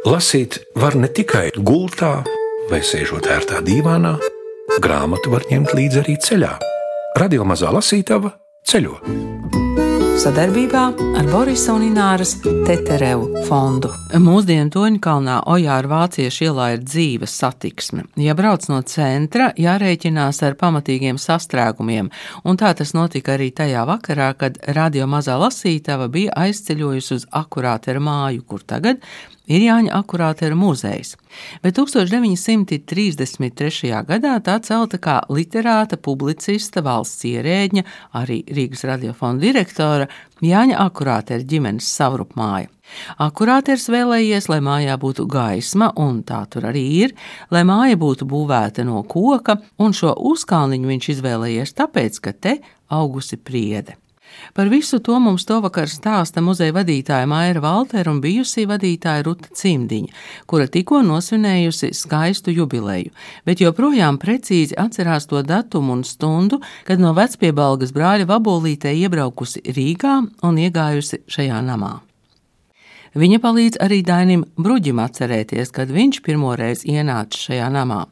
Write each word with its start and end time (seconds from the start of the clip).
Lasīt 0.00 0.56
var 0.80 0.94
ne 0.96 1.10
tikai 1.12 1.50
gultā 1.60 2.22
vai 2.70 2.78
sēžot 2.80 3.26
ērtā 3.28 3.58
dīvānā, 3.66 4.14
grāmatu 4.80 5.28
var 5.34 5.44
ņemt 5.50 5.74
līdzi 5.76 5.98
arī 6.00 6.14
ceļā. 6.24 6.54
Radio 7.20 7.44
mazā 7.44 7.68
lasītava 7.74 8.30
ceļo. 8.64 8.94
Sadarbībā 10.20 10.80
ar 11.20 11.28
Borisa 11.28 11.74
un 11.76 11.84
Ināras 11.84 12.32
Teterevu 12.40 13.42
fondu. 13.44 13.90
Mūsdienu 14.20 14.72
Toņkalnā 14.72 15.38
Ojāra 15.52 15.88
vāciešu 15.88 16.46
ielā 16.46 16.70
ir 16.74 16.84
dzīves 16.84 17.34
satiksme. 17.42 18.06
Ja 18.20 18.32
brauc 18.36 18.64
no 18.72 18.82
centra, 18.88 19.50
jārēķinās 19.56 20.40
ar 20.48 20.56
pamatīgiem 20.60 21.20
sastrēgumiem, 21.20 22.08
un 22.44 22.60
tā 22.60 22.72
tas 22.76 22.94
notika 22.96 23.36
arī 23.36 23.50
tajā 23.52 23.84
vakarā, 23.88 24.30
kad 24.40 24.56
radio 24.76 25.08
mazā 25.08 25.36
lasītava 25.40 26.08
bija 26.12 26.36
aizceļojusi 26.40 27.16
uz 27.18 27.28
akurāteru 27.40 28.04
māju, 28.04 28.44
kur 28.48 28.64
tagad 28.64 29.04
ir 29.48 29.60
Jāņa 29.64 29.94
akurātera 30.00 30.56
muzejs, 30.58 31.16
bet 31.62 31.78
1933. 31.78 34.02
gadā 34.08 34.34
tā 34.44 34.56
celta 34.66 34.98
kā 34.98 35.20
literāta, 35.30 35.96
publicista, 35.96 36.82
valsts 36.84 37.24
ierēģņa, 37.30 37.82
arī 38.20 38.38
Rīgas 38.50 38.84
radiofona 38.88 39.38
direktora 39.40 40.06
Jāņa 40.44 40.76
akurātera 40.84 41.42
ģimenes 41.44 41.86
savrupmāja. 41.96 42.68
Akurāters 43.22 43.86
vēlējies, 43.92 44.48
lai 44.50 44.60
mājā 44.66 44.96
būtu 44.98 45.22
gaisma, 45.30 45.92
un 46.00 46.24
tā 46.26 46.42
tur 46.50 46.66
arī 46.70 46.84
ir, 47.04 47.10
lai 47.54 47.62
māja 47.68 47.96
būtu 48.00 48.26
būvēta 48.26 48.82
no 48.88 49.04
koka, 49.06 49.54
un 49.78 49.94
šo 49.94 50.10
uzkalniņu 50.32 50.86
viņš 50.90 51.04
izvēlējies 51.14 51.76
tāpēc, 51.78 52.14
ka 52.24 52.30
te 52.34 52.52
augusi 52.90 53.36
priede. 53.38 53.94
Par 54.54 54.68
visu 54.72 54.98
to 54.98 55.18
mums 55.22 55.46
to 55.48 55.60
vakar 55.64 55.88
stāsta 55.90 56.42
muzeja 56.44 56.74
vadītāja 56.76 57.28
Maira 57.30 57.62
Valtera 57.64 58.12
un 58.12 58.20
bijusī 58.24 58.66
vadītāja 58.70 59.24
Ruta 59.26 59.52
Cimdiņa, 59.56 60.12
kura 60.50 60.66
tikko 60.66 61.02
nosvinējusi 61.06 61.92
skaistu 61.96 62.54
jubileju, 62.56 63.14
bet 63.46 63.62
joprojām 63.64 64.18
precīzi 64.20 64.78
atcerās 64.80 65.30
to 65.30 65.42
datumu 65.46 65.98
un 65.98 66.04
stundu, 66.04 66.60
kad 66.88 67.02
no 67.02 67.14
vecpiebalgas 67.16 67.94
brāļa 67.96 68.28
vabolītē 68.30 68.94
iebraukusi 69.04 69.64
Rīgā 69.70 70.20
un 70.46 70.62
iegājusi 70.66 71.24
šajā 71.30 71.64
namā. 71.66 71.98
Viņa 73.10 73.40
palīdz 73.42 73.80
arī 73.82 74.04
Dainim 74.06 74.44
Bruģim 74.54 75.00
atcerēties, 75.02 75.72
kad 75.74 75.90
viņš 75.90 76.20
pirmoreiz 76.22 76.84
ienāca 76.86 77.40
šajā 77.42 77.66
namā. 77.74 78.04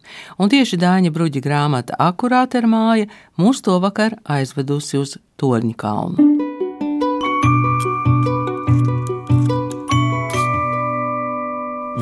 Un 0.43 0.51
tieši 0.51 0.75
Dāņa 0.83 1.13
Bruģa 1.15 1.43
grāmata 1.45 1.95
Akurāta 2.03 2.59
ar 2.59 2.67
māja 2.67 3.07
mūs 3.39 3.63
to 3.63 3.79
vakar 3.79 4.19
aizvedusi 4.27 4.99
uz 4.99 5.15
Torņa 5.39 5.79
kalnu. 5.79 6.27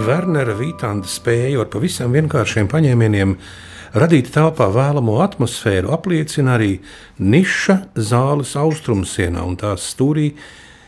Wernera 0.06 0.56
Vītanda 0.56 1.04
spēja 1.10 1.60
ar 1.60 1.68
pavisam 1.68 2.16
vienkāršiem 2.16 2.72
paņēmieniem 2.72 3.36
radīt 3.92 4.32
telpā 4.32 4.72
vēlamo 4.72 5.20
atmosfēru 5.20 5.92
apliecina 5.92 6.56
arī 6.56 6.78
niša 7.20 7.82
zāles 8.00 8.56
austrumsienā 8.56 9.44
un 9.44 9.60
tās 9.60 9.84
stūrī 9.92 10.30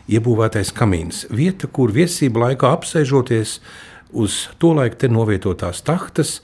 iebūvētais 0.09 0.73
kamīns. 0.77 1.27
Vieta, 1.31 1.69
kur 1.71 1.93
viesību 1.95 2.43
laikā 2.45 2.73
apsēžoties 2.79 3.59
uz 4.17 4.47
to 4.61 4.73
laiku 4.77 5.03
te 5.03 5.11
novietotās 5.13 5.83
tahtas, 5.85 6.39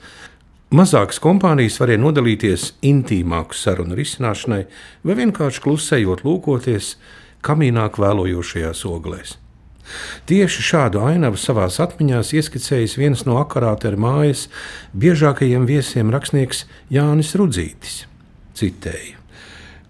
mazākas 0.75 1.21
kompānijas 1.23 1.79
varēja 1.81 2.03
nodalīties 2.03 2.73
intīmāku 2.85 3.57
sarunu 3.57 3.97
risināšanai 3.97 4.65
vai 5.05 5.17
vienkārši 5.21 5.63
klusējot, 5.65 6.25
lūkoties 6.27 6.95
kamīnā 7.45 7.89
kvēlojošajās 7.95 8.85
oglēs. 8.89 9.39
Tieši 10.25 10.63
šādu 10.65 11.03
ainavu 11.05 11.37
savā 11.37 11.67
atmiņā 11.69 12.23
ieskicējis 12.39 12.97
viens 12.97 13.21
no 13.27 13.37
akarātera 13.37 13.99
mājas 14.01 14.47
biežākajiem 14.97 15.67
viesiem 15.69 16.09
rakstnieks 16.13 16.65
Jānis 16.89 17.35
Rudzītis. 17.37 17.99
Citēju: 18.57 19.24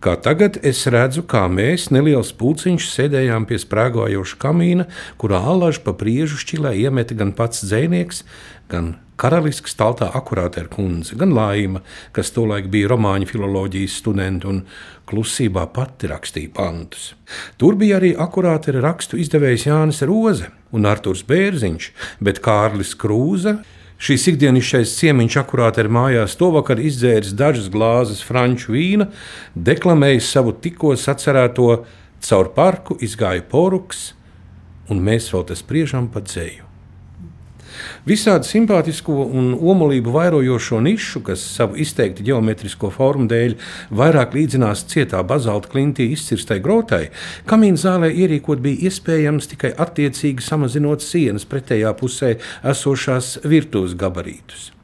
Kā 0.05 0.13
tagad 0.21 0.59
es 0.61 0.83
redzu, 0.93 1.23
kā 1.25 1.47
mēs, 1.49 1.87
neliels 1.89 2.29
pulciņš, 2.37 2.91
sēdējām 2.93 3.47
pie 3.49 3.57
sprāgojoša 3.57 4.35
kamīna, 4.37 4.83
kurā 5.17 5.39
allaž 5.49 5.79
pa 5.81 5.95
priežu 5.97 6.37
šķilē 6.37 6.75
iemeta 6.77 7.17
gan 7.17 7.31
pats 7.33 7.63
dzēnieks, 7.65 8.19
gan 8.69 8.91
karalisks 9.17 9.73
taltā 9.79 10.11
akurātēra 10.13 10.69
kundze, 10.69 11.17
gan 11.17 11.33
Laima, 11.33 11.81
kas 12.13 12.29
tolaik 12.35 12.69
bija 12.69 12.91
romāņu 12.93 13.31
filoloģijas 13.31 13.95
studenta 14.03 14.51
un 14.51 14.61
klusībā 15.09 15.65
pati 15.73 16.11
rakstīja 16.13 16.53
pantus. 16.53 17.15
Tur 17.57 17.73
bija 17.81 17.97
arī 17.97 18.13
akurātēra 18.13 18.85
rakstu 18.85 19.17
izdevējs 19.23 19.65
Jānis 19.71 20.03
Roze 20.05 20.51
un 20.69 20.85
Arturs 20.85 21.25
Bērziņš, 21.25 21.89
bet 22.21 22.43
Kārlis 22.45 22.93
Krūze 22.93 23.57
Šīs 23.95 24.25
ikdienišķais 24.33 24.97
ciemiņš 24.99 25.37
akurāti 25.39 25.79
ir 25.85 25.89
mājās 25.93 26.35
to 26.35 26.49
vakar 26.51 26.81
izdzēris 26.83 27.31
dažas 27.39 27.69
glāzes 27.71 28.19
franču 28.27 28.75
vīna, 28.75 29.07
deklamējis 29.55 30.33
savu 30.35 30.51
tikko 30.59 30.97
sacerēto 30.99 31.69
caur 32.25 32.51
parku 32.57 32.99
izgāja 33.05 33.45
poruks, 33.47 34.09
un 34.91 34.99
mēs 35.05 35.31
vēl 35.31 35.47
te 35.47 35.55
spriežam 35.55 36.11
pa 36.11 36.25
dzēju. 36.25 36.64
Visādi 38.05 38.49
simpātisko 38.49 39.15
un 39.25 39.53
omulību 39.55 40.13
vairojošo 40.15 40.81
nišu, 40.85 41.23
kas 41.29 41.43
savu 41.55 41.79
izteikti 41.81 42.25
geometrisko 42.27 42.91
formu 42.93 43.29
dēļ 43.31 43.57
vairāk 43.95 44.37
līdzinās 44.37 44.85
cietā 44.91 45.23
bazalta 45.23 45.71
klintī 45.71 46.11
izcirstai 46.13 46.59
grotai, 46.65 47.09
kamīna 47.49 47.81
zālē 47.81 48.11
ierīkot 48.13 48.61
bija 48.65 48.89
iespējams 48.91 49.51
tikai 49.55 49.73
attiecīgi 49.87 50.45
samazinot 50.45 51.05
sienas 51.05 51.47
pretējā 51.49 51.95
pusē 51.99 52.35
esošās 52.75 53.37
virtuves 53.47 53.97
gabarītus. 53.99 54.74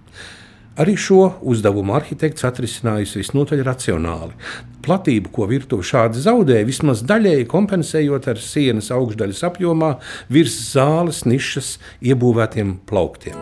Arī 0.82 0.96
šo 0.98 1.28
uzdevumu 1.46 1.94
arhitekts 1.94 2.46
atrisinājis 2.48 3.12
visnotaļ 3.20 3.60
racionāli. 3.68 4.34
Platību, 4.82 5.30
ko 5.36 5.46
virtuve 5.52 5.86
šādi 5.86 6.24
zaudēja, 6.24 6.66
vismaz 6.66 7.04
daļēji 7.06 7.46
kompensējot 7.52 8.30
ar 8.32 8.42
sienas 8.42 8.90
augšdaļas 8.96 9.44
apjomā 9.46 9.92
virs 10.34 10.56
zāles 10.72 11.22
nišas 11.30 11.76
iebūvētiem 12.02 12.80
plauktiem. 12.90 13.38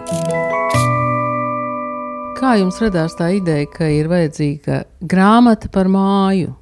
Kā 2.39 2.57
jums 2.59 2.81
radās 2.83 3.15
tā 3.19 3.31
ideja, 3.37 3.71
ka 3.71 3.87
ir 3.87 4.11
vajadzīga 4.11 4.83
grāmata 4.99 5.71
par 5.71 5.87
māju? 5.91 6.58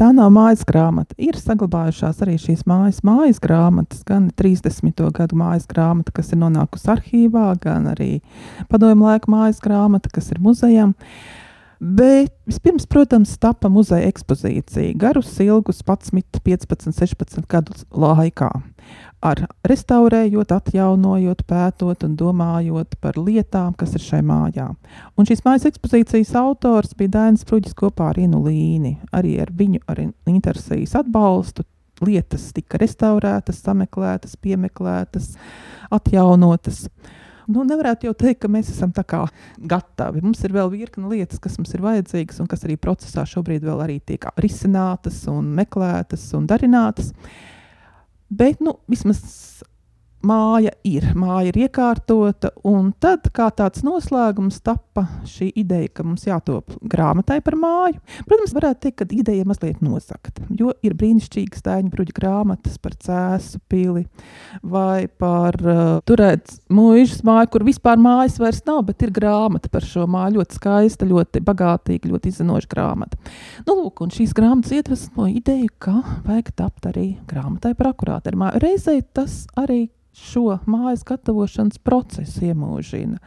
Tā 0.00 0.06
nav 0.16 0.30
mājas 0.32 0.62
grāmata. 0.64 1.12
Ir 1.20 1.36
saglabājušās 1.36 2.22
arī 2.24 2.38
šīs 2.40 2.62
mājas, 2.64 3.02
mājas 3.04 3.36
grāmatas, 3.44 3.98
gan 4.08 4.30
30. 4.32 5.02
gadu 5.12 5.36
mājas 5.36 5.66
grāmata, 5.68 6.14
kas 6.16 6.32
ir 6.32 6.40
nonākusi 6.40 6.88
arhīvā, 6.94 7.50
gan 7.60 7.90
arī 7.90 8.22
padomju 8.72 9.04
laika 9.04 9.28
mājas 9.28 9.60
grāmata, 9.60 10.08
kas 10.08 10.30
ir 10.32 10.40
muzejam. 10.40 10.94
Bet 11.84 12.32
vispirms, 12.48 12.88
protams, 12.88 13.34
tapa 13.44 13.68
muzeja 13.68 14.08
ekspozīcija 14.08 14.96
garus, 15.00 15.34
ilgus 15.44 15.84
11, 15.84 16.40
15, 16.48 16.96
16 16.96 17.44
gadu 17.52 17.76
laikā 17.92 18.48
ar 19.20 19.42
restaurējot, 19.68 20.52
atjaunojot, 20.56 21.42
pētot 21.48 22.06
un 22.06 22.14
domājot 22.18 22.96
par 23.00 23.18
lietām, 23.20 23.74
kas 23.76 23.94
ir 23.98 24.04
šai 24.04 24.22
mājā. 24.26 24.70
Un 25.16 25.28
šīs 25.28 25.44
mājas 25.44 25.68
ekspozīcijas 25.70 26.32
autors 26.40 26.96
bija 26.96 27.18
Dainis 27.18 27.44
Prūģis 27.48 27.76
kopā 27.76 28.10
ar 28.14 28.20
Inu 28.20 28.40
Līni. 28.46 28.96
Arī 29.12 29.36
ar 29.42 29.52
viņu 29.56 29.84
ar 29.90 30.00
interesijas 30.00 30.96
atbalstu 31.02 31.66
lietas 32.00 32.48
tika 32.56 32.80
restaurētas, 32.80 33.60
sameklētas, 33.60 34.38
piemeklētas, 34.40 35.34
atjaunotas. 35.92 36.86
Nu, 37.50 37.64
nevarētu 37.66 38.06
jau 38.06 38.14
teikt, 38.14 38.44
ka 38.44 38.48
mēs 38.52 38.70
esam 38.70 38.92
gatavi. 38.94 40.22
Mums 40.22 40.40
ir 40.46 40.54
vēl 40.54 40.70
virkne 40.70 41.10
lietas, 41.10 41.40
kas 41.42 41.58
mums 41.58 41.72
ir 41.74 41.82
vajadzīgas 41.82 42.38
un 42.40 42.48
kas 42.48 42.62
arī 42.64 42.76
procesā 42.78 43.24
šobrīd 43.26 43.64
vēl 43.66 43.82
arī 43.84 43.98
tiek 44.00 44.24
risinātas 44.38 45.24
un 45.28 45.50
meklētas 45.58 46.28
un 46.38 46.46
darinātas. 46.46 47.10
Bet 48.30 48.60
nu, 48.60 48.78
vismaz 48.88 49.62
māja 50.26 50.72
ir, 50.86 51.04
māja 51.18 51.50
ir 51.50 51.58
iekārtota, 51.64 52.50
un 52.68 52.90
tad 53.00 53.28
kā 53.34 53.48
tāds 53.56 53.84
noslēgums 53.86 54.60
tapa 54.64 55.06
šī 55.28 55.50
ideja, 55.62 55.88
ka 55.94 56.04
mums 56.04 56.26
jātop 56.28 56.74
grāmatai 56.80 57.40
par 57.44 57.56
māju. 57.60 58.00
Protams, 58.28 58.54
varētu 58.56 58.82
teikt, 58.84 58.98
ka 59.00 59.08
ideja 59.16 59.46
mazliet 59.48 59.80
nozagta, 59.84 60.44
jo 60.56 60.74
ir 60.84 60.96
brīnišķīgas 61.00 61.64
tēņu 61.66 61.92
bruģu 61.94 62.16
grāmatas 62.16 62.76
par 62.82 62.96
cēsu 63.00 63.60
pili 63.70 64.04
vai 64.62 65.06
par 65.20 65.56
uh, 65.64 65.92
turēt 66.08 66.52
mūžas 66.72 67.22
māju, 67.26 67.52
kur 67.54 67.64
vispār 67.68 68.00
mājas 68.00 68.36
vairs 68.42 68.62
nav, 68.68 68.82
bet 68.90 69.06
ir 69.06 69.14
grāmata 69.16 69.72
par 69.72 69.86
šo 69.86 70.04
māju, 70.10 70.40
ļoti 70.40 70.58
skaista, 70.60 71.08
ļoti 71.08 71.44
bagātīga, 71.46 72.10
ļoti 72.12 72.34
izzinoša 72.34 72.70
grāmata. 72.70 73.20
Nu, 73.64 73.78
lūk, 73.78 74.04
un 74.04 74.12
šīs 74.14 74.34
grāmatas 74.36 74.74
ietves 74.76 75.06
no 75.16 75.28
ideju, 75.30 75.72
ka 75.80 75.96
vajag 76.28 76.52
tapt 76.60 76.90
arī 76.92 77.14
grāmatai 77.30 77.72
par 77.78 77.92
akurātu. 77.94 78.34
Reizē 78.60 78.98
tas 79.16 79.46
arī 79.58 79.86
šo 80.20 80.58
mājas 80.70 81.04
gatavošanas 81.08 81.80
procesu 81.84 82.50
iemūžina. 82.50 83.18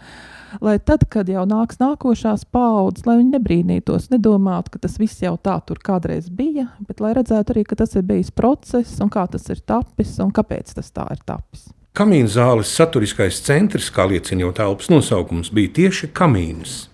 Lai 0.61 0.77
tad, 0.77 1.07
kad 1.09 1.29
jau 1.31 1.43
nāks 1.49 1.79
nākošās 1.81 2.45
paudzes, 2.53 3.07
lai 3.09 3.17
viņi 3.19 3.33
nebrīnītos, 3.33 4.11
nedomātu, 4.13 4.75
ka 4.75 4.83
tas 4.85 4.99
viss 5.01 5.23
jau 5.23 5.33
tā 5.41 5.57
tur 5.65 5.81
kādreiz 5.81 6.29
bija, 6.29 6.67
bet 6.85 7.01
lai 7.01 7.15
redzētu 7.17 7.55
arī, 7.55 7.65
ka 7.65 7.79
tas 7.81 7.97
ir 7.97 8.05
bijis 8.05 8.29
process 8.31 9.01
un 9.01 9.09
kā 9.13 9.25
tas 9.31 9.49
ir 9.49 9.63
tapis 9.65 10.19
un 10.21 10.33
kāpēc 10.35 10.75
tas 10.77 10.93
tā 10.93 11.07
ir 11.15 11.25
tapis. 11.25 11.71
Kamīna 11.93 12.25
zāles 12.25 12.71
saturiskais 12.73 13.37
centrs, 13.45 13.91
kā 13.93 14.07
liecina 14.09 14.41
jau 14.41 14.53
telpas 14.57 14.87
nosaukums, 14.89 15.51
bija 15.53 15.69
tieši 15.75 16.07
kamīns. 16.17 16.87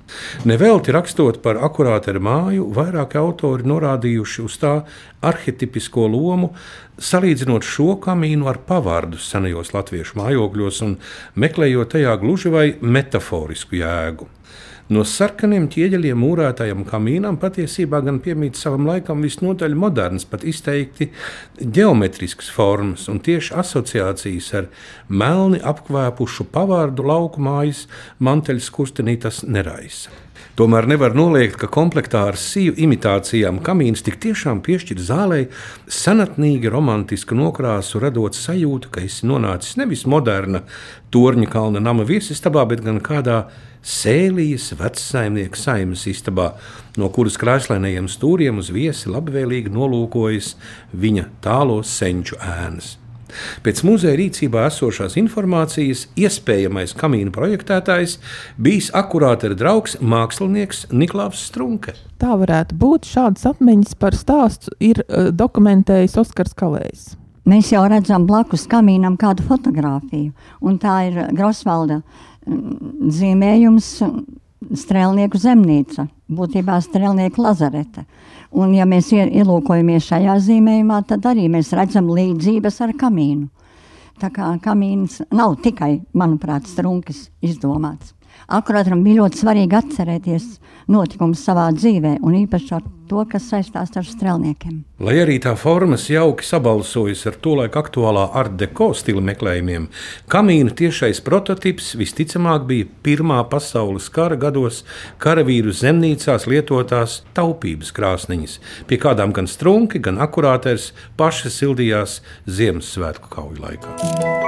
Nevelti 0.43 0.91
rakstot 0.91 1.37
par 1.39 1.55
akurāteru 1.63 2.19
māju, 2.19 2.65
vairāki 2.75 3.15
autori 3.21 3.63
norādījuši 3.71 4.43
uz 4.43 4.57
tā 4.59 4.73
arhetipisko 5.23 6.03
lomu, 6.11 6.49
salīdzinot 6.99 7.63
šo 7.63 7.95
kamīnu 8.03 8.49
ar 8.51 8.59
pavārdu 8.67 9.21
senajos 9.23 9.71
latviešu 9.71 10.19
mājokļos 10.19 10.81
un 10.89 10.97
meklējot 11.39 11.93
tajā 11.95 12.17
gluži 12.19 12.51
vai 12.51 12.65
metaforisku 12.83 13.79
jēgu. 13.79 14.27
No 14.89 15.03
sarkaniem 15.05 15.67
ķieģeļiem 15.69 16.17
mūrētajam 16.17 16.79
kamīnam 16.87 17.35
patiesībā 17.37 17.99
gan 18.07 18.15
piemīt 18.25 18.57
savam 18.57 18.87
laikam 18.89 19.21
visnotaļ 19.21 19.75
moderns, 19.77 20.25
pat 20.25 20.41
izteikti 20.49 21.11
geometrisks 21.61 22.49
formas 22.49 23.05
un 23.11 23.19
tieši 23.21 23.53
asociācijas 23.61 24.47
ar 24.57 24.71
melni 25.09 25.61
apkvēpušu 25.61 26.47
pavārdu 26.55 27.05
lauku 27.05 27.43
mājas 27.45 27.83
manteļas 28.17 28.71
kurstenī 28.73 29.19
tas 29.21 29.43
neraisa. 29.45 30.09
Tomēr 30.59 30.89
nevar 30.91 31.13
noliegt, 31.15 31.53
ka 31.55 31.69
komplektā 31.71 32.25
ar 32.27 32.35
sīvu 32.35 32.81
imitācijām 32.83 33.61
kamīns 33.63 34.01
tik 34.03 34.17
tiešām 34.19 34.59
piešķir 34.65 34.99
zālē 34.99 35.37
senatnīgi 35.87 36.67
romantisku 36.73 37.37
nokrāsu, 37.39 38.01
radot 38.03 38.35
sajūtu, 38.35 38.91
ka 38.91 39.05
esi 39.07 39.29
nonācis 39.29 39.79
nevis 39.79 40.03
moderna 40.03 40.65
torņa 41.15 41.47
kalna 41.55 41.79
nama 41.79 42.03
viesistabā, 42.03 42.67
bet 42.67 42.83
gan 42.83 42.99
kādā 42.99 43.45
sēlijas 43.79 44.73
vecsaimnieka 44.75 45.63
saimas 45.63 46.03
istabā, 46.11 46.51
no 46.99 47.07
kuras 47.07 47.39
krāšņainajiem 47.39 48.11
stūriem 48.11 48.59
uz 48.59 48.75
viesi 48.75 49.07
labvēlīgi 49.15 49.71
nolūkojas 49.71 50.57
viņa 50.91 51.29
tālos 51.39 51.95
senču 52.01 52.35
ēnas. 52.43 52.97
Pēc 53.65 53.83
muzeja 53.87 54.17
rīcībā 54.19 54.65
esošās 54.69 55.17
informācijas 55.21 56.07
iespējamais 56.19 56.95
kamīna 56.99 57.33
projektētājs 57.35 58.17
bijis 58.57 58.89
akurāta 58.97 59.53
draugs 59.55 59.97
mākslinieks 60.01 60.87
Niklaus 60.91 61.45
Strunke. 61.49 61.95
Tā 62.19 62.35
varētu 62.39 62.75
būt. 62.79 63.07
Šādas 63.09 63.47
atmiņas 63.49 63.95
par 63.99 64.17
stāstu 64.17 64.73
ir 64.83 65.01
uh, 65.05 65.29
dokumentējis 65.31 66.17
Oskars 66.19 66.55
Kalējs. 66.57 67.13
Mēs 67.49 67.71
jau 67.73 67.81
redzam 67.89 68.27
blakus 68.29 68.67
kamīnam 68.69 69.15
kādu 69.17 69.45
fotografiju, 69.47 70.33
un 70.61 70.75
tā 70.81 70.97
ir 71.07 71.21
Grosvalda 71.33 72.01
mm, 72.45 73.09
zīmējums 73.15 73.87
Strēlnieku 74.59 75.39
zemnīca, 75.39 76.09
būtībā 76.29 76.75
Strēlnieku 76.83 77.41
lazarete. 77.41 78.03
Un, 78.49 78.73
ja 78.73 78.85
mēs 78.89 79.11
ielūkojamies 79.13 80.07
šajā 80.09 80.35
zīmējumā, 80.41 81.03
tad 81.09 81.27
arī 81.29 81.45
mēs 81.53 81.69
redzam 81.77 82.09
līdzības 82.09 82.79
ar 82.85 82.95
kamīnu. 82.97 83.49
Tā 84.19 84.31
kā 84.35 84.49
kamīns 84.63 85.21
nav 85.31 85.59
tikai, 85.63 85.99
manuprāt, 86.17 86.65
strunkis 86.67 87.27
izdomāts. 87.45 88.15
Akurātram 88.49 89.03
bija 89.05 89.21
ļoti 89.21 89.43
svarīgi 89.43 89.77
atcerēties 89.77 90.45
notikumus 90.89 91.43
savā 91.45 91.67
dzīvē, 91.75 92.15
un 92.25 92.37
īpaši 92.39 92.71
ar 92.79 92.85
to, 93.09 93.21
kas 93.29 93.45
saistās 93.51 93.93
ar 93.97 94.05
strēlniekiem. 94.05 94.79
Lai 95.05 95.15
arī 95.21 95.37
tā 95.41 95.53
formas 95.57 96.07
jauki 96.09 96.45
sabalsojas 96.45 97.25
ar 97.29 97.37
to 97.43 97.53
laika 97.59 97.83
aktuālā 97.83 98.25
art 98.41 98.55
deko 98.57 98.89
stila 98.97 99.21
meklējumiem, 99.29 99.85
kamīna 100.33 100.73
tiešais 100.81 101.21
prototyps 101.25 101.91
visticamāk 101.99 102.65
bija 102.69 102.89
Pirmā 103.05 103.43
pasaules 103.51 104.09
kara 104.13 104.37
gados 104.39 104.81
karavīru 105.21 105.73
zemnīcās 105.75 106.49
lietotās 106.49 107.21
taupības 107.37 107.93
krāsniņas, 107.93 108.59
pie 108.89 109.01
kādām 109.01 109.33
gan 109.35 109.49
strunki, 109.49 110.01
gan 110.01 110.17
akurāters 110.25 110.91
paši 111.21 111.53
sildījās 111.53 112.19
Ziemassvētku 112.49 113.29
kauju 113.37 113.61
laikā. 113.61 114.38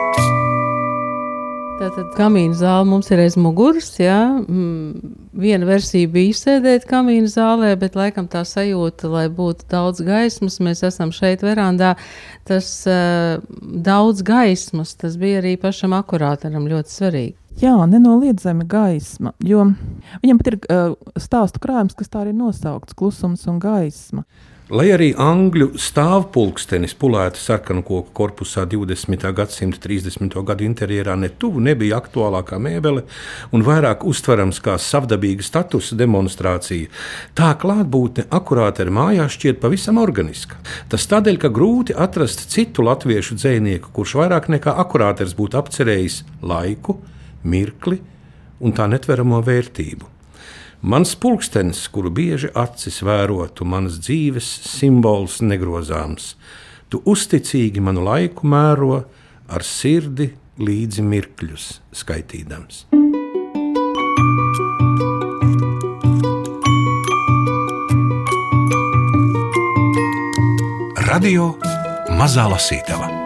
Tātad 1.82 2.12
kamīna 2.14 2.54
zāle 2.54 2.86
mums 2.86 3.08
ir 3.10 3.24
aiz 3.24 3.34
muguras. 3.42 3.88
Jā. 3.98 4.20
Mm, 4.38 5.16
viena 5.42 5.66
versija 5.66 6.06
bija 6.14 6.30
izsēdēt 6.30 6.84
kamīna 6.86 7.26
zālē, 7.32 7.72
bet 7.82 7.98
laikam 7.98 8.28
tā 8.30 8.44
sajūta, 8.46 9.10
lai 9.10 9.24
būtu 9.34 9.66
daudz 9.72 10.04
gaismas, 10.06 10.60
mēs 10.62 10.84
esam 10.86 11.10
šeit 11.16 11.42
verandā. 11.42 11.96
Tas 12.46 12.70
uh, 12.86 13.42
daudz 13.58 14.22
gaismas, 14.28 14.94
tas 14.94 15.18
bija 15.18 15.42
arī 15.42 15.56
pašam 15.58 15.98
akurātaram 15.98 16.70
ļoti 16.70 16.94
svarīgi. 16.94 17.36
Jā, 17.64 17.74
nenoliedzami 17.90 18.70
gaisma, 18.70 19.34
jo 19.42 19.66
viņam 20.22 20.38
pat 20.38 20.52
ir 20.52 20.60
uh, 20.62 20.94
stāstu 21.18 21.66
krājums, 21.66 21.98
kas 21.98 22.14
tā 22.14 22.22
arī 22.22 22.38
nosaukts- 22.38 22.94
klusums 23.00 23.50
un 23.50 23.58
gaisma. 23.64 24.28
Lai 24.72 24.86
arī 24.88 25.10
angļu 25.20 25.74
stāvpulkstenis 25.84 26.94
pulēta 26.96 27.36
sarkanu 27.36 27.82
koku 27.84 28.14
korpusā 28.16 28.62
20. 28.72 29.26
gadsimta 29.36 29.82
30. 29.84 30.38
gadu 30.48 30.64
interjerā 30.64 31.18
netuvu 31.20 31.60
nebija 31.60 31.98
aktuālākā 32.00 32.56
mēbele 32.56 33.04
un 33.52 33.66
vairāk 33.68 34.06
uztverams 34.08 34.62
kā 34.64 34.78
savdabīga 34.80 35.44
statusa 35.44 35.98
demonstrācija, 36.00 36.88
tā 37.36 37.50
klātbūtne 37.60 38.30
akurāta 38.32 38.86
ar 38.86 38.94
mājās 38.96 39.36
šķiet 39.36 39.60
pavisam 39.60 40.00
organiska. 40.00 40.62
Tas 40.88 41.04
tādēļ, 41.12 41.42
ka 41.44 41.52
grūti 41.52 41.98
atrast 42.08 42.46
citu 42.56 42.88
latviešu 42.88 43.42
dzinieku, 43.42 43.92
kurš 43.92 44.16
vairāk 44.22 44.48
nekā 44.56 44.78
akurāters 44.86 45.36
būtu 45.36 45.60
apcerējis 45.60 46.22
laiku, 46.48 46.96
mirkli 47.44 48.00
un 48.64 48.72
tā 48.72 48.88
netveramo 48.88 49.44
vērtību. 49.52 50.21
Mans 50.82 51.16
pulkstenis, 51.16 51.84
kuru 51.94 52.10
bieži 52.10 52.50
acis 52.58 53.04
vērotu, 53.06 53.68
manas 53.70 54.00
dzīves 54.02 54.48
simbols 54.66 55.38
negrozāms. 55.46 56.32
Tu 56.90 56.98
uzticīgi 57.06 57.84
manu 57.86 58.02
laiku 58.08 58.50
mēro 58.50 59.04
ar 59.46 59.62
sirdi 59.62 60.32
līdzi 60.58 61.06
mirkļus 61.06 61.70
skaitīdams. 62.02 62.88
Radio 71.12 71.52
Mazā 72.18 72.50
Lasītava 72.50 73.21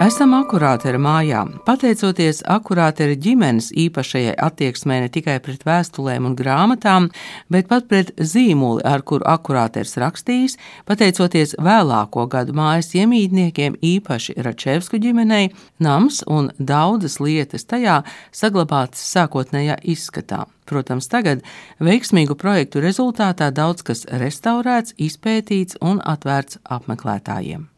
Esam 0.00 0.30
akurātera 0.32 0.96
mājā. 0.96 1.42
Pateicoties 1.66 2.38
akurātera 2.48 3.12
ģimenes 3.20 3.66
īpašajai 3.82 4.32
attieksmē 4.46 4.96
ne 5.02 5.08
tikai 5.12 5.34
pret 5.44 5.66
vēstulēm 5.68 6.24
un 6.24 6.36
grāmatām, 6.38 7.10
bet 7.52 7.66
pat 7.68 7.84
pret 7.90 8.14
zīmoli, 8.16 8.80
ar 8.80 9.02
kuru 9.04 9.26
akurāters 9.28 9.98
rakstījis, 10.00 10.56
pateicoties 10.88 11.52
vēlāko 11.60 12.24
gadu 12.32 12.56
mājas 12.56 12.88
iemītniekiem, 12.96 13.76
īpaši 13.76 14.38
Račevsku 14.40 15.02
ģimenei, 15.04 15.50
nams 15.84 16.22
un 16.24 16.48
daudzas 16.56 17.18
lietas 17.20 17.68
tajā 17.68 17.98
saglabātas 18.32 19.04
sākotnējā 19.04 19.76
izskatā. 19.84 20.46
Protams, 20.64 21.10
tagad 21.12 21.44
veiksmīgu 21.76 22.38
projektu 22.40 22.80
rezultātā 22.80 23.50
daudz 23.52 23.84
kas 23.84 24.06
restaurēts, 24.08 24.96
izpētīts 24.96 25.76
un 25.84 26.00
atvērts 26.00 26.62
apmeklētājiem. 26.64 27.68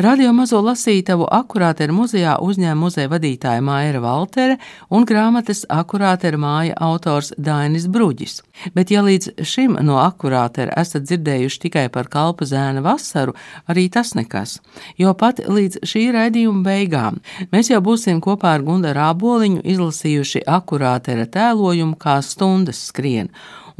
Radio 0.00 0.30
mazo 0.32 0.60
lasītavu 0.64 1.26
akurāteru 1.34 1.92
muzejā 1.92 2.38
uzņēma 2.40 2.78
muzeja 2.78 3.10
vadītāja 3.12 3.60
Maira 3.60 4.00
Valtere 4.00 4.56
un 4.88 5.04
grāmatas 5.04 5.66
akurāteru 5.68 6.40
māja 6.40 6.76
autors 6.80 7.32
Dainis 7.36 7.84
Bruģis. 7.90 8.38
Bet, 8.74 8.90
ja 8.94 9.02
līdz 9.04 9.42
šim 9.44 9.76
no 9.84 9.98
akurātera 10.00 10.72
esat 10.80 11.04
dzirdējuši 11.04 11.60
tikai 11.66 11.84
par 11.92 12.08
kalpa 12.08 12.48
zēna 12.48 12.80
vasaru, 12.84 13.34
arī 13.68 13.88
tas 13.92 14.14
nekas, 14.16 14.58
jo 14.96 15.12
pat 15.12 15.42
līdz 15.44 15.82
šī 15.84 16.06
raidījuma 16.16 16.64
beigām 16.64 17.20
mēs 17.52 17.72
jau 17.72 17.82
būsim 17.84 18.22
kopā 18.24 18.56
ar 18.56 18.64
Gundaru 18.64 19.04
Āboliņu 19.10 19.64
izlasījuši 19.74 20.46
akurātera 20.48 21.28
tēlojumu 21.28 22.00
kā 22.00 22.20
stundas 22.24 22.86
skrien 22.88 23.28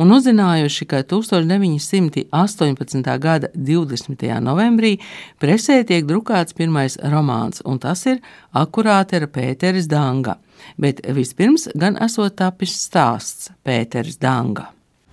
un 0.01 0.15
uzzinājuši, 0.17 0.87
ka 0.89 1.03
1918. 1.05 3.19
gada 3.21 3.51
20. 3.55 4.41
novembrī 4.41 4.97
presē 5.41 5.85
tiek 5.85 6.07
drukāts 6.09 6.57
pirmais 6.57 6.97
romāns, 7.05 7.61
un 7.69 7.79
tas 7.79 8.07
ir 8.09 8.21
akurātera 8.57 9.29
Pēteris 9.29 9.89
Danga. 9.91 10.39
Bet 10.81 11.05
vispirms 11.05 11.69
gan 11.77 12.01
esot 12.01 12.37
tapis 12.41 12.73
stāsts 12.81 13.53
Pēteris 13.65 14.17
Danga. 14.21 14.71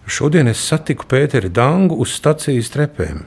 Šodien 0.08 0.48
es 0.48 0.63
satiku 0.63 1.03
Pēteri 1.12 1.51
Dangu 1.51 2.00
uz 2.00 2.15
stacijas 2.15 2.72
trepēm. 2.72 3.25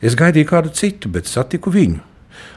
Es 0.00 0.16
gaidīju 0.16 0.48
kādu 0.48 0.72
citu, 0.72 1.12
bet 1.12 1.28
satiku 1.28 1.68
viņu, 1.68 2.00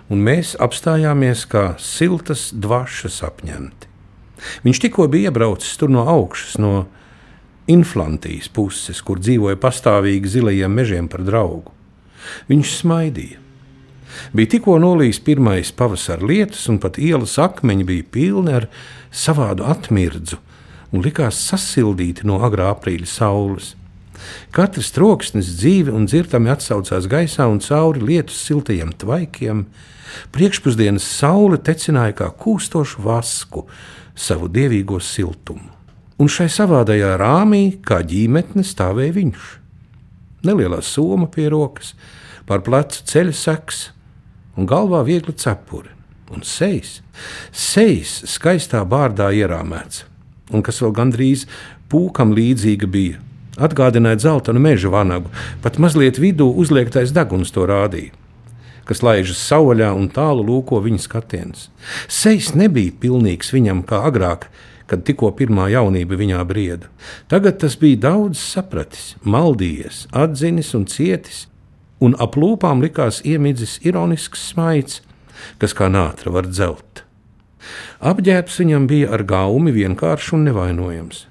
un 0.08 0.24
mēs 0.24 0.56
apstājāmies 0.56 1.44
kā 1.52 1.76
siltas 1.76 2.56
dvašas 2.56 3.20
apņemti. 3.28 3.92
Viņš 4.64 4.80
tikko 4.86 5.10
bija 5.12 5.30
iebraucis 5.30 5.76
tur 5.78 5.92
no 5.92 6.08
augšas, 6.08 6.56
no 6.64 6.88
Inflantijas 7.70 8.50
puses, 8.50 9.02
kur 9.06 9.22
dzīvoja 9.22 9.60
pastāvīgi 9.62 10.38
zilajiem 10.38 10.74
mežiem 10.74 11.08
par 11.12 11.22
draugu. 11.28 11.74
Viņš 12.50 12.74
smaidīja. 12.82 13.38
Bija 14.36 14.56
tikko 14.56 14.76
nolījis 14.82 15.22
pirmais 15.24 15.72
pavasara 15.72 16.26
lietus, 16.26 16.66
un 16.70 16.80
pat 16.84 17.00
ielas 17.00 17.38
akmeņi 17.40 17.86
bija 17.88 18.08
pilni 18.12 18.56
ar 18.60 18.68
savādu 19.12 19.66
atmirdzu 19.72 20.40
un 20.92 21.04
likās 21.06 21.40
sasildīti 21.48 22.28
no 22.28 22.42
agrā 22.46 22.72
aprīļa 22.74 23.08
saules. 23.08 23.76
Katrs 24.54 24.92
troksnis 24.94 25.50
dzīvi 25.58 25.94
un 25.96 26.06
dzirdami 26.06 26.52
atsaucās 26.54 27.08
gaisā 27.10 27.48
un 27.50 27.62
cauri 27.64 28.04
lietus 28.12 28.44
siltajiem 28.46 28.92
tvaikiem. 29.02 29.66
Priekšpusdienas 30.36 31.08
saule 31.08 31.58
tecināja 31.58 32.18
kā 32.22 32.30
kūstošu 32.44 33.02
vasku 33.06 33.66
savu 34.14 34.52
dievīgo 34.52 35.00
siltumu. 35.02 35.81
Un 36.22 36.30
šai 36.30 36.46
savādajā 36.54 37.16
rāmī, 37.18 37.64
kā 37.82 38.02
ģīmetne, 38.06 38.62
stāvēja 38.68 39.16
viņš. 39.16 39.48
Nelielā 40.46 40.82
soma 40.86 41.26
pie 41.32 41.48
rokas, 41.50 41.96
pār 42.46 42.62
plecu 42.66 43.02
ceļa 43.10 43.34
seks 43.38 43.82
un 44.58 44.70
galvā 44.70 45.02
viegli 45.08 45.34
cepuri 45.34 45.90
un 46.32 46.46
sejas. 46.46 47.00
Sejas 47.52 48.22
skaistā 48.30 48.84
bārdā 48.88 49.32
ierāmēts, 49.36 50.06
un 50.54 50.64
kas 50.66 50.82
vēl 50.84 50.94
gandrīz 50.96 51.48
pūkam 51.92 52.36
līdzīga 52.38 52.90
bija. 52.92 53.20
Atgādināja 53.62 54.22
dzeltenu 54.22 54.62
meža 54.64 54.94
vanagu, 54.94 55.30
pat 55.62 55.82
mazliet 55.82 56.22
vidū 56.22 56.48
uzliektais 56.64 57.14
deguns 57.16 57.54
to 57.54 57.66
rādīja 57.70 58.18
kas 58.92 59.00
laižas 59.06 59.40
sauļā 59.48 59.92
un 59.96 60.10
tālu 60.12 60.44
lūko 60.44 60.82
viņa 60.84 61.00
skatiens. 61.00 61.70
Sejs 62.12 62.50
nebija 62.60 62.92
pilnīgs 63.00 63.54
viņam 63.54 63.86
kā 63.88 64.02
agrāk, 64.10 64.50
kad 64.92 65.06
tikko 65.08 65.30
pirmā 65.38 65.70
jaunība 65.72 66.18
viņā 66.20 66.42
brieda. 66.50 66.90
Tagad 67.32 67.62
tas 67.64 67.78
bija 67.80 68.02
daudz 68.10 68.42
sapratis, 68.44 69.14
maldījies, 69.24 70.04
atzinis 70.12 70.74
un 70.76 70.84
cietis, 70.92 71.46
un 72.04 72.18
ap 72.20 72.36
lūpām 72.36 72.84
likās 72.84 73.22
iemidzis 73.24 73.78
ironisks 73.88 74.50
smaids, 74.52 75.00
kas 75.62 75.78
kā 75.78 75.88
nātra 75.88 76.34
var 76.36 76.50
dzelt. 76.50 77.06
Apģērbs 78.02 78.58
viņam 78.60 78.88
bija 78.90 79.12
ar 79.16 79.24
gaumi 79.30 79.72
vienkāršs 79.72 80.34
un 80.36 80.48
nevainojams. 80.50 81.26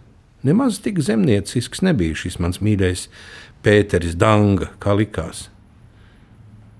Nemaz 0.46 0.78
tik 0.80 1.02
zemniecisks 1.04 1.82
nebija 1.84 2.16
šis 2.16 2.38
mans 2.40 2.62
mīļais 2.64 3.08
Pēteris 3.60 4.16
Danga, 4.16 4.70
kā 4.80 4.94
likās. 4.96 5.50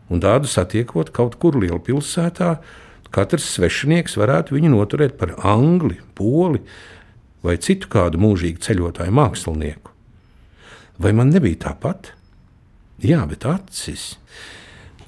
Un 0.09 0.23
tādu 0.23 0.49
satiekot 0.49 1.11
kaut 1.13 1.37
kur 1.43 1.59
lielpilsētā, 1.61 2.55
katrs 3.15 3.49
svešinieks 3.57 4.17
varētu 4.21 4.57
viņu 4.57 4.73
noturēt 4.75 5.17
par 5.21 5.35
angli, 5.47 5.99
poli 6.15 6.63
vai 7.45 7.57
citu 7.63 7.89
kādu 7.91 8.21
mūžīgu 8.21 8.63
ceļotāju 8.65 9.15
mākslinieku. 9.17 9.95
Vai 11.01 11.15
man 11.17 11.33
nebija 11.33 11.71
tāpat? 11.71 12.13
Jā, 13.01 13.23
bet 13.29 13.47
acis. 13.49 14.19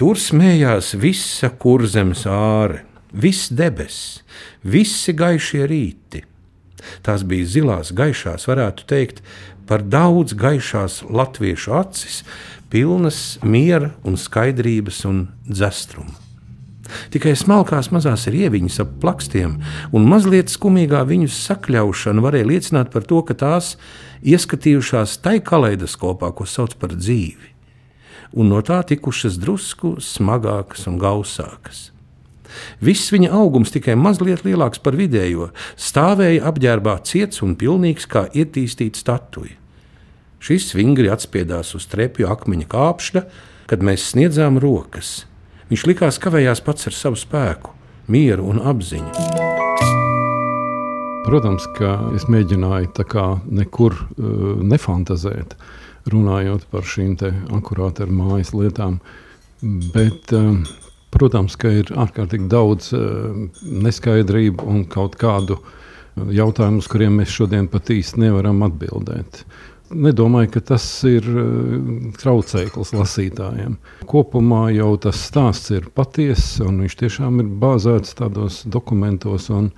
Tur 0.00 0.16
smējās 0.16 0.94
visa 0.96 1.50
kurzemes 1.60 2.24
āre, 2.26 2.86
viss 3.12 3.52
debesis, 3.52 4.22
visi 4.64 5.12
gaišie 5.12 5.66
rīti. 5.68 6.24
Tās 7.04 7.22
bija 7.28 7.46
zilās, 7.46 7.92
gaišās, 7.94 8.48
varētu 8.48 8.88
teikt, 8.90 9.20
par 9.68 9.84
daudz 9.86 10.34
gaišās 10.34 11.02
latviešu 11.06 11.76
acis, 11.78 12.22
pilnas 12.72 13.38
miera 13.44 13.92
un 14.08 14.16
skaidrības 14.18 15.04
un 15.06 15.26
dzestruma. 15.46 16.31
Tikai 17.14 17.36
smalkās 17.38 17.92
mazās 17.94 18.26
rieviņas 18.32 18.80
ap 18.84 18.98
plakstiem 19.02 19.56
un 19.92 20.10
mazliet 20.10 20.52
skumīgā 20.52 21.04
viņu 21.08 21.30
sakļaušana 21.32 22.24
varēja 22.24 22.50
liecināt 22.50 22.92
par 22.94 23.06
to, 23.08 23.22
ka 23.26 23.38
tās 23.38 23.76
ieskatījušās 24.22 25.20
tai 25.24 25.38
kaleidoskopā, 25.44 26.32
ko 26.36 26.48
sauc 26.48 26.76
par 26.80 26.94
dzīvi 26.96 27.52
un 28.32 28.48
no 28.52 28.60
tā 28.64 28.80
tikušas 28.88 29.36
drusku 29.40 29.96
smagākas 30.00 30.86
un 30.90 30.98
gausākas. 31.00 31.90
Viss 32.84 33.12
viņa 33.12 33.30
augums 33.32 33.72
tikai 33.72 33.94
mazliet 33.96 34.44
lielāks 34.44 34.80
par 34.82 34.96
vidējo, 34.98 35.50
stāvēja 35.80 36.44
apģērbā 36.50 36.98
ciets 37.08 37.40
un 37.44 37.56
pilnīgs 37.56 38.08
kā 38.08 38.26
ietīstīta 38.36 39.00
statuja. 39.00 39.56
Šis 40.42 40.72
vingri 40.74 41.08
atspiedās 41.12 41.72
uz 41.78 41.86
trepju 41.88 42.28
akmeņa 42.32 42.68
kāpšļa, 42.72 43.22
kad 43.70 43.84
mēs 43.86 44.10
sniedzām 44.10 44.58
rokas. 44.60 45.22
Viņš 45.72 45.86
likās 45.88 46.20
kavējās 46.20 46.60
pats 46.66 46.90
ar 46.90 46.96
savu 46.96 47.16
spēku, 47.16 47.72
mieru 48.12 48.44
un 48.52 48.60
apziņu. 48.60 49.12
Protams, 51.24 51.64
ka 51.78 51.94
es 52.12 52.28
mēģināju 52.28 52.92
nekur 53.48 53.96
uh, 53.96 54.60
nefantazēt. 54.60 55.56
Uh, 55.56 55.80
runājot 56.10 56.66
par 56.70 56.86
šīm 56.86 57.16
akurāta 57.54 58.06
ar 58.06 58.14
mājas 58.14 58.52
lietām. 58.56 58.98
Bet, 59.94 60.32
um, 60.34 60.64
protams, 61.14 61.56
ka 61.56 61.70
ir 61.70 61.92
ārkārtīgi 61.94 62.48
daudz 62.50 62.90
uh, 62.96 63.46
neskaidrību 63.62 64.66
un 64.66 64.84
kaut 64.90 65.16
kādu 65.20 65.60
jautājumu, 66.16 66.82
uz 66.82 66.88
kuriem 66.90 67.20
mēs 67.20 67.32
šodien 67.32 67.68
pat 67.70 67.92
īsti 67.94 68.24
nevaram 68.26 68.64
atbildēt. 68.66 69.44
Nedomāju, 69.92 70.50
ka 70.54 70.62
tas 70.72 70.84
ir 71.08 71.26
uh, 71.28 72.12
traucēklis 72.20 72.92
lasītājiem. 72.96 73.76
Kopumā 74.08 74.66
jau 74.76 74.94
tas 75.00 75.20
stāsts 75.28 75.72
ir 75.74 75.90
patiess, 75.94 76.60
un 76.64 76.80
viņš 76.84 77.00
tiešām 77.04 77.42
ir 77.42 77.50
bāzēts 77.62 78.16
tādos 78.18 78.62
dokumentos 78.64 79.50
un 79.52 79.72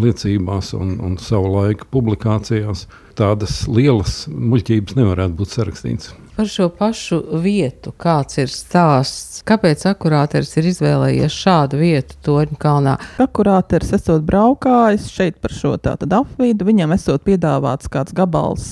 liecībās 0.00 0.72
un, 0.78 0.96
un 1.04 1.18
savu 1.20 1.50
laiku 1.52 1.86
publikācijās 1.92 2.86
tādas 3.18 3.66
lielas 3.68 4.22
muļķības 4.32 4.96
nevarētu 4.96 5.36
būt 5.36 5.52
sarakstīts. 5.52 6.12
Par 6.32 6.48
šo 6.48 6.70
pašu 6.72 7.18
vietu, 7.44 7.92
kāds 8.00 8.38
ir 8.40 8.48
stāsts, 8.48 9.42
kāpēc 9.44 9.84
akurāters 9.90 10.54
ir 10.56 10.70
izvēlējies 10.70 11.36
šādu 11.36 11.82
vietu 11.82 12.16
Torņa 12.24 12.56
kalnā? 12.62 12.94
Akurāters 13.20 13.92
esot 13.92 14.24
braukājis 14.24 15.10
šeit 15.12 15.36
par 15.44 15.52
šo 15.52 15.74
tātad 15.76 16.16
apvidu, 16.22 16.64
viņam 16.70 16.96
esot 16.96 17.28
piedāvāts 17.28 17.92
kāds 17.92 18.16
gabals 18.16 18.70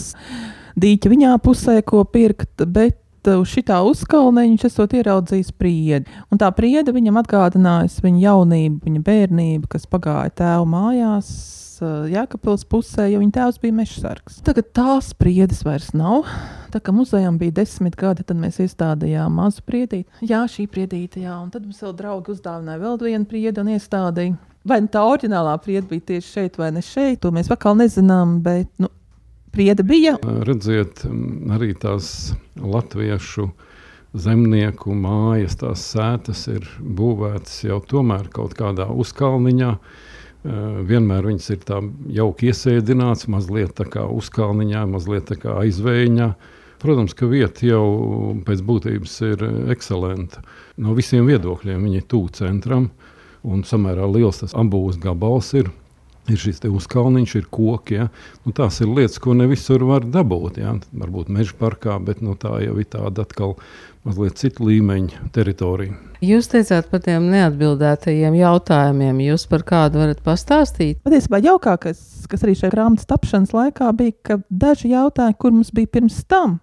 dīķa 0.77 1.13
viņā 1.15 1.37
pusē, 1.45 1.79
ko 1.87 2.05
pirkt, 2.05 2.67
bet 2.67 2.99
uz 3.31 3.49
šitā 3.53 3.83
uzkalne 3.85 4.47
viņš 4.49 4.67
esot 4.71 4.95
ieraudzījis 4.97 5.55
priedi. 5.61 6.09
Un 6.33 6.41
tā 6.41 6.49
priede 6.57 6.95
viņam 6.97 7.21
atgādinājusi 7.21 8.05
viņa 8.07 8.27
jaunību, 8.27 8.85
viņa 8.87 9.07
bērnību, 9.09 9.73
kas 9.73 9.89
pagāja 9.91 10.33
tēva 10.41 10.69
mājās 10.69 11.35
Eh, 11.81 12.11
Jēkabpils 12.13 12.67
pusē, 12.69 13.07
jo 13.09 13.21
viņa 13.23 13.33
tēvs 13.39 13.61
bija 13.63 13.75
mežsargs. 13.79 14.41
Tagad 14.45 14.69
tās 14.77 15.15
priedes 15.17 15.63
vairs 15.65 15.95
nav. 15.97 16.29
Tā 16.71 16.81
kā 16.85 16.93
muzejam 16.93 17.39
bija 17.41 17.57
desmit 17.63 17.97
gadi, 17.99 18.25
tad 18.27 18.37
mēs 18.41 18.61
iestādījām 18.61 19.39
mazu 19.41 19.65
priedīti. 19.67 20.05
Jā, 20.29 20.43
šī 20.51 20.67
priedīte, 20.71 21.23
jā, 21.25 21.39
un 21.41 21.49
tad 21.53 21.65
mums 21.65 21.81
vēl 21.81 21.97
draugi 21.97 22.35
uzdāvināja 22.35 22.83
vēl 22.85 23.01
vienu 23.01 23.29
priedi 23.31 23.63
un 23.63 23.73
iestādīja. 23.73 24.37
Vai 24.69 24.83
nu 24.85 24.93
tā 24.93 25.03
oriģinālā 25.09 25.55
priede 25.65 25.89
bija 25.89 26.05
tieši 26.13 26.35
šeit 26.35 26.61
vai 26.61 26.69
ne 26.77 26.85
šeit, 26.85 27.23
to 27.23 27.33
mēs 27.33 27.49
vēl 27.49 27.79
nezinām, 27.81 28.37
bet 28.45 28.69
nu, 28.83 28.93
priede 29.53 29.85
bija. 29.87 30.17
Redziet, 30.47 31.05
arī 31.51 31.73
tās 31.79 32.33
latviešu 32.61 33.51
zemnieku 34.19 34.95
mājas, 34.99 35.59
tās 35.61 35.85
sētas 35.93 36.47
ir 36.51 36.67
būvētas 36.81 37.65
jau 37.69 37.81
tomēr 37.87 38.31
kaut 38.35 38.57
kādā 38.59 38.89
uzkalniņā. 38.91 39.75
Vienmēr 40.89 41.27
viņas 41.29 41.51
ir 41.53 41.61
tā 41.69 41.83
jauki 42.17 42.49
iesēdināts, 42.51 43.29
mazliet 43.29 43.75
tā 43.77 43.85
kā 43.91 44.07
uzkalniņā, 44.09 44.87
mazliet 44.89 45.29
tā 45.29 45.37
kā 45.39 45.59
aizvējiņā. 45.67 46.31
Protams, 46.81 47.13
ka 47.13 47.29
vieta 47.29 47.67
jau 47.69 47.85
pēc 48.47 48.63
būtības 48.65 49.19
ir 49.29 49.43
ekscelenta. 49.75 50.41
No 50.81 50.95
visiem 50.97 51.29
viedokļiem 51.29 51.85
viņa 51.85 52.01
ir 52.01 52.07
tuvu 52.09 52.33
centram, 52.33 52.89
un 53.45 53.67
samērā 53.69 54.09
liels 54.09 54.41
tas 54.41 54.57
ambūs 54.57 54.97
gabals 55.03 55.53
ir. 55.61 55.69
Ir 56.31 56.39
šis 56.39 56.61
uzkalniņš, 56.69 57.37
ir 57.41 57.47
koki. 57.51 57.97
Ja? 58.01 58.09
Nu, 58.45 58.55
tās 58.57 58.79
ir 58.85 58.91
lietas, 58.91 59.19
ko 59.23 59.35
ne 59.35 59.49
visur 59.51 59.83
var 59.89 60.07
dabūt. 60.07 60.61
Ja? 60.63 60.77
Varbūt 61.03 61.33
meža 61.35 61.57
parkā, 61.59 61.99
bet 62.05 62.23
nu, 62.23 62.37
tā 62.39 62.61
jau 62.63 62.77
ir 62.79 62.87
tāda 62.91 63.27
atkal 63.27 63.57
mazliet 64.07 64.39
citu 64.41 64.69
līmeņu 64.69 65.31
teritorija. 65.35 65.97
Jūs 66.25 66.51
teicāt 66.53 66.89
par 66.93 67.03
tiem 67.05 67.31
neatbildētajiem 67.33 68.37
jautājumiem. 68.39 69.23
Jūs 69.31 69.47
par 69.51 69.65
kādu 69.69 70.03
varat 70.03 70.23
pastāstīt? 70.25 71.01
Patiesībā 71.05 71.41
jaukākais, 71.45 72.01
kas 72.31 72.45
arī 72.45 72.57
šajā 72.61 72.75
grāmatas 72.75 73.09
tapšanas 73.11 73.55
laikā 73.57 73.91
bija, 73.97 74.17
ka 74.29 74.39
daži 74.49 74.93
jautājumi, 74.95 75.39
kur 75.41 75.57
mums 75.57 75.73
bija 75.77 75.93
pirms 75.99 76.23
tam, 76.29 76.59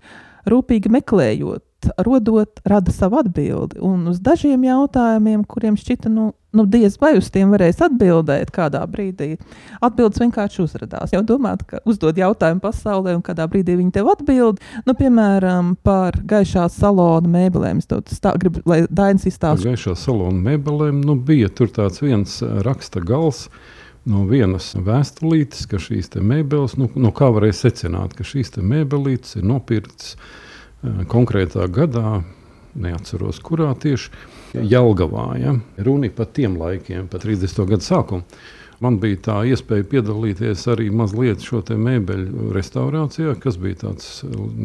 rūpīgi 0.48 0.94
meklējot, 0.94 1.64
rodot, 1.98 2.60
rada 2.66 2.92
savu 2.92 3.20
atbildi. 3.22 3.80
Un 3.84 4.08
uz 4.12 4.20
dažiem 4.24 4.64
jautājumiem, 4.66 5.44
kuriem 5.48 5.78
šķita, 5.78 6.10
nu, 6.12 6.32
nu 6.56 6.66
diez 6.66 6.98
vai 7.02 7.14
uz 7.20 7.30
tiem 7.34 7.52
varēs 7.54 7.82
atbildēt 7.86 8.52
kādā 8.56 8.82
brīdī, 8.90 9.36
atbildes 9.84 10.22
vienkārši 10.24 10.64
uzrādās. 10.64 11.14
Jau 11.14 11.22
domāt, 11.28 11.64
ka 11.70 11.82
uzdod 11.88 12.18
jautājumu 12.18 12.64
pasaulē, 12.64 13.16
un 13.18 13.24
kādā 13.26 13.46
brīdī 13.52 13.78
viņi 13.78 13.94
tev 14.00 14.12
atbild, 14.14 14.62
nu, 14.88 14.98
piemēram, 14.98 15.76
par 15.86 16.18
gaišā 16.28 16.68
salona 16.74 17.30
mēbelēm. 17.38 17.84
Es 17.84 18.24
tā, 18.24 18.34
gribu, 18.42 18.64
lai 18.70 18.84
Dainis 18.90 19.28
izstāsta. 19.30 19.62
Par 19.62 19.76
gaišā 19.76 19.98
salona 20.00 20.42
mēbelēm 20.52 21.04
nu, 21.06 21.18
bija 21.18 21.52
tur 21.54 21.72
tāds 21.74 22.02
viens 22.04 22.42
eh, 22.42 22.62
raksta 22.66 23.04
gals 23.06 23.48
no 24.08 24.24
vienas 24.28 24.72
vēstulītes, 24.74 25.68
ka 25.70 25.80
šīs 25.82 26.14
mēbeles, 26.24 26.78
nu, 26.80 26.90
no 26.96 27.12
kā 27.16 27.30
varēja 27.36 27.62
secināt, 27.66 28.16
ka 28.16 28.26
šīs 28.28 28.56
mēbelītes 28.64 29.38
ir 29.40 29.48
nopirktas 29.48 30.16
konkrētā 30.84 31.68
gadā, 31.74 32.22
neatceros, 32.78 33.40
kurā 33.42 33.72
tieši 33.80 34.12
Jelgavā. 34.54 35.32
Ja? 35.42 35.56
Runa 35.82 36.12
par 36.14 36.30
tiem 36.34 36.58
laikiem, 36.60 37.08
pa 37.12 37.22
30. 37.22 37.66
gadu 37.70 37.86
sākumu. 37.86 38.40
Man 38.78 39.00
bija 39.02 39.18
tā 39.26 39.36
iespēja 39.50 39.88
piedalīties 39.90 40.68
arī 40.70 40.92
mazliet 40.94 41.42
šo 41.42 41.64
mēbeļu 41.66 42.52
restaurācijā, 42.54 43.34
kas 43.42 43.58
bija 43.58 43.80
tāds 43.88 44.20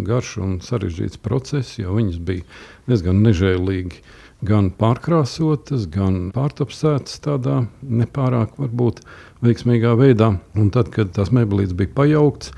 garš 0.04 0.34
un 0.44 0.58
sarežģīts 0.60 1.22
process, 1.24 1.78
jo 1.80 1.96
viņas 1.96 2.18
bija 2.20 2.44
diezgan 2.90 3.22
nežēlīgi 3.24 4.02
gan 4.44 4.68
pārkrāsotas, 4.76 5.86
gan 5.88 6.28
pārtapsētas 6.34 7.22
tādā 7.24 7.62
nepārāk 7.80 8.58
varbūt 8.60 9.00
veiksmīgā 9.46 9.94
veidā. 9.96 10.34
Un 10.60 10.68
tad, 10.74 10.92
kad 10.92 11.14
tās 11.16 11.32
mēbelītes 11.32 11.72
bija 11.78 11.94
pajauktas, 11.96 12.52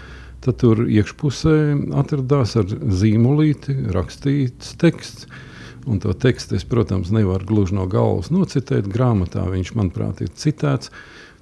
tad 0.44 0.60
tur 0.60 0.84
iekšpusē 0.84 1.56
atradās 2.00 2.54
ar 2.60 2.68
zīmolīti 2.68 3.76
rakstīts 3.94 4.76
teksts. 4.80 5.28
Un 5.84 5.98
to 6.00 6.14
tekstu 6.16 6.56
es, 6.56 6.64
protams, 6.64 7.10
nevaru 7.12 7.44
gluži 7.48 7.76
no 7.76 7.84
galvas 7.90 8.30
nocitēt. 8.32 8.88
Grāmatā 8.92 9.44
viņš, 9.52 9.74
manuprāt, 9.76 10.22
ir 10.24 10.32
citēts. 10.32 10.92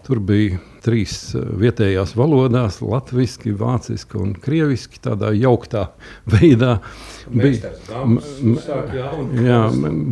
Tur 0.03 0.19
bija 0.19 0.59
trīs 0.83 1.13
eh, 1.39 1.45
vietējās 1.63 2.17
valodās, 2.19 2.81
latviešu, 2.83 3.55
vāciski 3.61 4.19
un 4.19 4.33
krieviski, 4.43 4.99
tādā 5.03 5.31
jauktā 5.37 5.89
veidā. 6.33 6.79
Bija, 7.31 7.71
jā, 9.47 9.61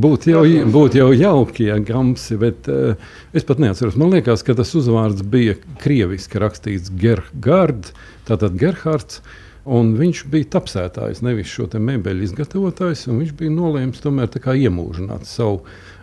būtu 0.05 0.31
jau, 0.31 0.45
būt 0.77 1.01
jau 1.01 1.11
jauki, 1.11 1.67
ja 1.73 1.81
gamsi, 1.83 2.39
bet 2.41 2.71
uh, 2.71 3.11
es 3.35 3.47
pat 3.49 3.63
neatceros. 3.63 3.99
Man 3.99 4.15
liekas, 4.15 4.47
ka 4.47 4.55
tas 4.59 4.71
uzvārds 4.79 5.27
bija 5.27 5.59
krieviski 5.83 6.39
rakstīts 6.43 6.95
Gerhards, 6.95 7.95
tātad 8.31 8.59
Gerhards. 8.61 9.25
Un 9.71 9.91
viņš 9.99 10.23
bija 10.33 10.49
tapsētājs, 10.55 11.21
nevis 11.21 11.51
šo 11.53 11.67
mēbeļu 11.69 12.25
izgatavotājs. 12.25 13.05
Viņš 13.11 13.35
bija 13.37 13.53
nolēmis 13.53 14.01
tomēr 14.01 14.31
iemūžināt 14.33 15.29
savu 15.29 15.61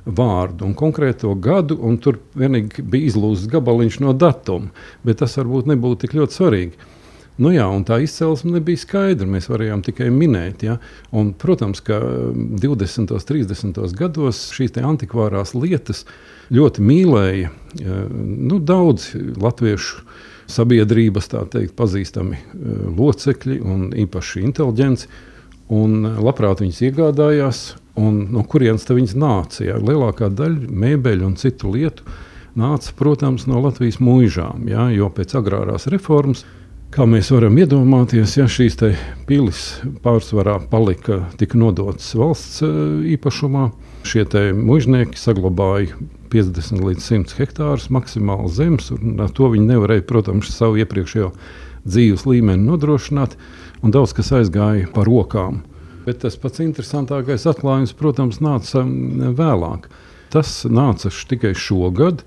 vārdu 0.08 0.68
un 0.68 0.76
konkrēto 0.78 1.34
gadu, 1.36 1.78
un 1.84 1.98
tur 2.02 2.22
vienīgi 2.38 2.84
bija 2.84 3.12
izlūzts 3.12 3.50
gabaliņš 3.52 4.00
no 4.06 4.14
datuma, 4.16 4.72
bet 5.04 5.20
tas 5.24 5.36
varbūt 5.40 5.68
nebūtu 5.74 6.06
tik 6.06 6.16
ļoti 6.18 6.40
svarīgi. 6.40 6.94
Nu 7.38 7.52
jā, 7.54 7.68
tā 7.86 8.00
izcelsme 8.02 8.56
nebija 8.56 8.82
skaidra. 8.82 9.28
Mēs 9.30 9.46
varējām 9.52 9.84
tikai 9.86 10.08
minēt. 10.14 10.64
Ja? 10.66 10.80
Un, 11.14 11.36
protams, 11.38 11.84
ka 11.86 12.00
20. 12.34 13.14
un 13.14 13.28
30. 13.30 13.78
gados 13.98 14.48
šīs 14.58 14.74
antikvārās 14.82 15.54
lietas 15.54 16.06
ļoti 16.54 16.82
mīlēja 16.82 17.52
nu, 17.78 18.58
daudz 18.58 19.12
latviešu 19.38 20.02
sabiedrības 20.50 21.30
teikt, 21.30 21.76
pazīstami 21.78 22.40
locekļi 22.98 23.60
un 23.62 23.90
īpaši 24.06 24.46
inteliģents. 24.48 25.10
Un 25.78 26.08
labprāt 26.24 26.64
viņas 26.64 26.80
iegādājās, 26.88 27.58
un 27.98 28.24
no 28.34 28.44
kurienes 28.48 28.88
viņas 28.88 29.18
nāca. 29.18 29.64
Jā. 29.66 29.78
Lielākā 29.82 30.30
daļa 30.34 30.72
mēbeļu 30.86 31.28
un 31.28 31.36
citu 31.40 31.74
lietu 31.74 32.06
nāca, 32.58 32.94
protams, 32.98 33.46
no 33.50 33.62
Latvijas 33.62 34.00
mūžām, 34.02 34.66
jā, 34.70 34.90
jo 34.96 35.12
pēc 35.14 35.36
agrārās 35.38 35.90
reformas. 35.94 36.46
Kā 36.88 37.04
mēs 37.04 37.28
varam 37.34 37.58
iedomāties, 37.60 38.38
ja 38.38 38.46
šīs 38.48 38.78
pilis 39.28 39.64
pārsvarā 40.06 40.56
palika 40.72 41.20
tik 41.38 41.58
nodotas 41.60 42.14
valsts 42.16 42.62
e, 42.64 42.70
īpašumā, 43.18 43.66
šie 44.08 44.24
mužnieki 44.56 45.20
saglabāja 45.20 45.98
50 46.32 46.86
līdz 46.88 47.04
100 47.04 47.36
hektārus 47.42 47.90
maksimāli 47.92 48.54
zemes, 48.56 48.88
un 48.96 49.20
to 49.36 49.52
viņi 49.52 49.68
nevarēja, 49.74 50.08
protams, 50.08 50.54
savu 50.56 50.80
iepriekšējo 50.80 51.34
dzīves 51.88 52.24
līmeni 52.28 52.64
nodrošināt, 52.64 53.36
un 53.84 53.92
daudz 53.92 54.16
kas 54.16 54.32
aizgāja 54.40 54.88
pa 54.96 55.04
rokām. 55.08 55.66
Bet 56.08 56.22
tas 56.24 56.38
pats 56.40 56.62
interesantākais 56.64 57.44
atklājums, 57.52 57.92
protams, 58.00 58.38
nāca 58.40 58.80
um, 58.86 59.34
vēlāk. 59.36 59.90
Tas 60.32 60.62
nāca 60.72 61.12
tikai 61.12 61.52
šogad, 61.52 62.22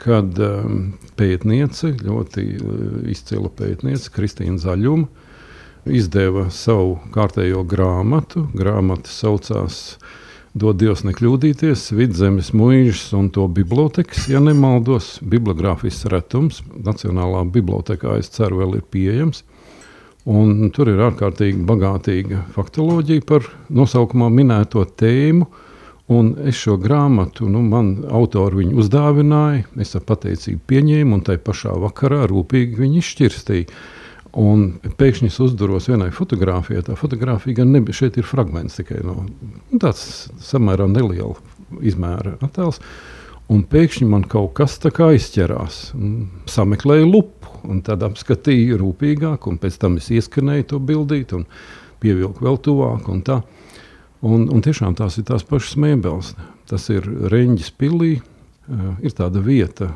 kad 0.00 0.38
um, 0.40 0.94
pētniece, 1.20 1.92
ļoti 2.00 2.44
uh, 2.56 2.78
izcila 3.12 3.50
pētniece, 3.52 4.08
Kristīna 4.14 4.56
Zaļuma, 4.62 5.10
izdeva 5.92 6.46
savu 6.52 6.96
kārtējo 7.12 7.66
grāmatu. 7.68 8.46
Grāmata 8.56 9.12
saucās 9.12 9.98
Dod 10.58 10.80
Dievs 10.80 11.04
nekļūdīties, 11.04 11.84
Vidzemes 12.00 12.54
mūžs 12.56 13.10
un 13.16 13.28
to 13.34 13.44
bibliotekas, 13.52 14.24
ja 14.32 14.40
nemaldos, 14.40 15.18
bibliogrāfisks 15.20 16.08
retums. 16.08 16.62
Nacionālā 16.72 17.44
bibliotekā, 17.52 18.16
es 18.22 18.32
ceru, 18.32 18.64
vēl 18.64 18.80
ir 18.80 18.88
pieejams. 18.88 19.44
Un 20.28 20.68
tur 20.74 20.90
ir 20.92 21.00
ārkārtīgi 21.00 21.62
bagātīga 21.68 22.42
faktoloģija 22.52 23.24
par 23.28 23.46
nosaukumā 23.72 24.28
minēto 24.32 24.84
tēmu. 24.84 25.46
Un 26.12 26.30
es 26.48 26.56
šo 26.56 26.78
grāmatu, 26.80 27.48
nu, 27.52 27.60
man 27.64 27.90
autori 28.16 28.62
viņu 28.62 28.78
uzdāvināja, 28.80 29.66
es 29.80 29.92
ar 29.96 30.04
pateicību 30.08 30.62
pieņēmu, 30.68 31.18
un 31.18 31.24
tai 31.24 31.36
pašā 31.44 31.74
vakarā 31.82 32.22
rūpīgi 32.30 32.80
viņu 32.80 33.02
izšķirstīju. 33.02 33.80
Un 34.38 34.64
pēkšņi 35.00 35.28
es 35.28 35.38
uzduros 35.40 35.88
vienai 35.88 36.10
fotografijai. 36.12 36.84
Tā 36.84 36.96
fotografija 37.00 37.60
gan 37.60 37.72
nebija, 37.72 37.96
šeit 38.02 38.18
ir 38.20 38.28
fragments 38.28 38.76
tikai 38.80 39.00
no 39.04 39.22
nu, 39.24 39.80
tāds 39.80 40.28
samērā 40.44 40.88
neliela 40.92 41.36
izmēra 41.84 42.36
attēls. 42.44 42.80
Un 43.48 43.62
pēkšņi 43.64 44.06
man 44.08 44.26
kaut 44.28 44.52
kas 44.58 44.76
tāds 44.82 45.00
aizķerās. 45.00 45.76
Sameklēju 46.52 47.06
lupu 47.08 47.52
un 47.68 47.80
tad 47.84 48.04
apskatīju 48.04 48.76
rūpīgāk, 48.82 49.46
un 49.48 49.56
pēc 49.60 49.78
tam 49.80 49.96
es 50.00 50.10
ieskanēju 50.12 50.66
to 50.74 50.80
bildīt 50.84 51.32
un 51.36 51.46
pievilku 52.02 52.44
vēl 52.44 52.58
tuvāk. 52.64 53.08
Un 53.08 53.22
tā. 53.24 53.40
un, 54.20 54.48
un 54.52 54.64
tiešām 54.64 54.98
tās 54.98 55.16
ir 55.18 55.24
tās 55.30 55.46
pašas 55.48 55.78
mēbeles. 55.80 56.34
Tas 56.68 56.90
ir 56.92 57.08
Reņģis 57.32 57.72
pilī. 57.80 58.18
Uh, 58.68 58.98
ir 59.00 59.14
tāda 59.16 59.40
vieta, 59.40 59.86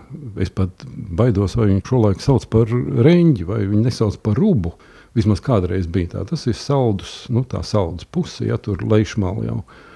es 0.40 0.48
pat 0.48 0.86
baidos, 0.88 1.58
vai 1.58 1.66
viņi 1.68 1.82
šolaik 1.84 2.22
sauc 2.24 2.46
par 2.48 2.70
reņģi, 2.72 3.44
vai 3.44 3.66
viņi 3.66 3.84
nesauc 3.84 4.16
par 4.24 4.40
rubu. 4.40 4.72
Vismaz 5.12 5.42
kādreiz 5.44 5.84
bija 5.92 6.14
tā. 6.14 6.22
Tas 6.30 6.46
ir 6.48 6.56
saldus, 6.56 7.26
nu, 7.28 7.42
tā 7.44 7.60
saldus 7.68 8.08
puse, 8.08 8.46
ja 8.48 8.56
tur 8.56 8.80
lejšmāli 8.80 9.50
jau. 9.50 9.58
Un, 9.60 9.91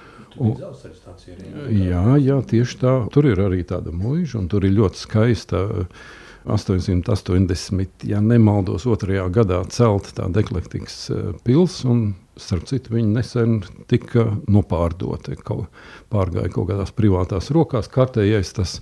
jā, 1.73 2.05
jā, 2.21 2.37
tieši 2.53 2.79
tā. 2.83 2.95
Tur 3.13 3.27
ir 3.29 3.41
arī 3.43 3.63
tāda 3.67 3.93
mūža, 3.95 4.37
un 4.41 4.47
tur 4.51 4.65
ir 4.67 4.75
ļoti 4.77 5.01
skaista 5.01 5.63
uh, 5.65 6.07
880, 6.47 8.07
ja 8.07 8.21
nemaldos, 8.23 8.85
otrajā 8.87 9.25
gadā 9.35 9.59
celta 9.73 10.13
tāda 10.21 10.43
eklektikas 10.43 10.95
eh, 11.11 11.27
pilsēta. 11.47 12.15
Starp 12.37 12.67
citu, 12.69 12.91
viņi 12.93 13.15
nesen 13.15 13.55
tika 13.89 14.27
nopārdoti. 14.45 15.39
Kaut, 15.41 15.71
pārgāja 16.13 16.51
kaut 16.53 16.69
kādās 16.69 16.93
privātās 16.93 17.49
rokās. 17.49 17.89
Kārtējais 17.89 18.53
tas 18.53 18.75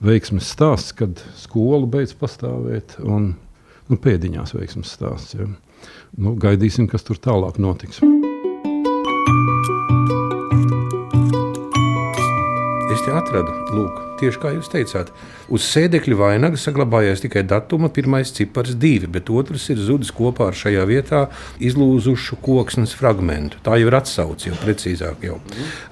veiksmes 0.00 0.48
stāsts, 0.48 0.96
kad 0.96 1.20
skola 1.36 1.84
beidz 1.84 2.16
pastāvēt 2.16 2.96
un 3.04 3.34
nu, 3.90 4.00
pēdiņās 4.00 4.56
veiksmes 4.56 4.96
stāsts. 4.96 5.36
Ja. 5.36 5.50
Nu, 6.16 6.32
gaidīsim, 6.40 6.88
kas 6.88 7.04
tur 7.04 7.20
tālāk 7.20 7.60
notiks. 7.60 8.00
Es 8.00 8.23
te 13.14 13.20
atradu, 13.20 13.52
lūk, 13.74 13.98
tieši 14.20 14.40
kā 14.42 14.52
jūs 14.54 14.70
teicāt. 14.72 15.10
Uz 15.52 15.64
sēdekļa 15.68 16.16
vainaga 16.18 16.58
saglabājās 16.58 17.22
tikai 17.22 17.44
datuma 17.46 17.90
pirmais 17.92 18.32
cipars, 18.34 18.74
divi, 18.74 19.06
bet 19.10 19.30
otrs 19.30 19.68
ir 19.70 19.78
zudis 19.82 20.12
kopā 20.14 20.50
ar 20.50 20.58
šajā 20.58 20.86
vietā 20.88 21.20
izlūzušu 21.62 22.40
koksnes 22.44 22.94
fragment. 22.96 23.58
Tā 23.66 23.78
jau 23.80 23.90
ir 23.90 23.98
atsauce, 23.98 24.48
jau 24.50 24.58
precīzāk. 24.62 25.24
Jau. 25.24 25.38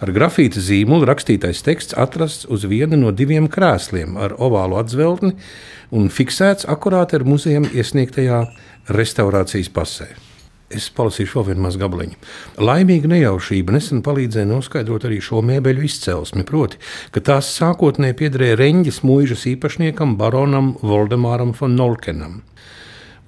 Ar 0.03 0.13
grafīta 0.15 0.63
zīmolu 0.63 1.07
rakstītais 1.09 1.63
teksts 1.67 1.97
atrasts 1.99 2.49
uz 2.51 2.67
viena 2.69 2.99
no 2.99 3.13
diviem 3.15 3.49
krēsliem 3.53 4.19
ar 4.21 4.37
ovālu 4.43 4.81
atzveltni 4.81 5.37
un 5.93 6.11
fiksēts 6.13 6.69
akurāti 6.71 7.19
ar 7.21 7.29
muzejam 7.29 7.69
iesniegtajā 7.71 8.45
restaurācijas 8.93 9.73
pasē. 9.73 10.13
Es 10.73 10.89
palasīšu 10.97 11.39
vēl 11.39 11.47
vienu 11.51 11.67
mazu 11.67 11.79
gabaliņu. 11.83 12.17
Laimīga 12.65 13.11
nejaušība 13.13 13.69
nesen 13.77 13.99
palīdzēja 14.07 14.49
noskaidrot 14.49 15.03
arī 15.09 15.19
šo 15.25 15.39
mēbeļu 15.47 15.81
izcelsmi. 15.89 16.43
Proti, 16.49 16.81
ka 17.15 17.19
tās 17.25 17.51
sākotnēji 17.59 18.19
piederēja 18.23 18.61
Reņģis 18.61 18.99
mūžas 19.07 19.43
īpašniekam 19.53 20.17
baronam 20.21 20.67
Voldemāram 20.83 21.51
von 21.59 21.73
Nolkenam. 21.79 22.41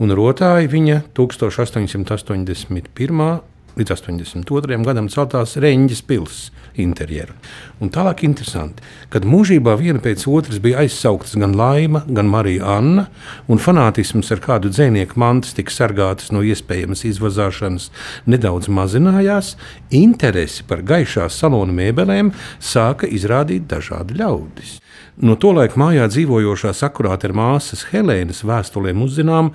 Un 0.02 0.10
rotāja 0.10 0.66
viņa 0.70 0.96
1881 1.14 3.53
līdz 3.78 3.96
82. 3.96 4.82
gadam 4.86 5.08
celtās 5.12 5.56
Reņģis 5.60 6.04
pilsētas 6.08 6.64
interjeru. 6.80 7.34
Un 7.82 7.90
tālāk 7.94 8.24
interesanti, 8.26 8.82
kad 9.12 9.26
mūžībā 9.28 9.76
viena 9.78 10.02
pēc 10.02 10.26
otras 10.30 10.60
bija 10.62 10.82
aizsauktas 10.84 11.36
gan 11.40 11.54
Laima, 11.58 12.04
gan 12.08 12.30
Marija 12.30 12.76
Anna, 12.78 13.06
un 13.48 13.62
fanātisms 13.62 14.32
ar 14.34 14.42
kādu 14.44 14.72
dzinieku 14.72 15.18
mantas 15.20 15.54
tika 15.56 15.74
sargātas 15.74 16.32
no 16.34 16.42
iespējamas 16.46 17.04
izvazāšanas 17.08 17.90
nedaudz 18.30 18.70
mazinājās, 18.72 19.54
interesi 19.94 20.66
par 20.68 20.84
gaišās 20.86 21.38
salona 21.42 21.74
mēbelēm 21.74 22.32
sāka 22.62 23.10
izrādīt 23.10 23.68
dažādi 23.70 24.18
ļaudis. 24.20 24.78
No 25.22 25.36
to 25.38 25.52
laika 25.54 25.78
mājā 25.78 26.08
dzīvojošā 26.10 26.72
sakurāta 26.74 27.28
ar 27.28 27.34
māsas 27.38 27.84
Helēnas 27.92 28.40
vēstulēm 28.42 28.98
uzzinām, 29.04 29.52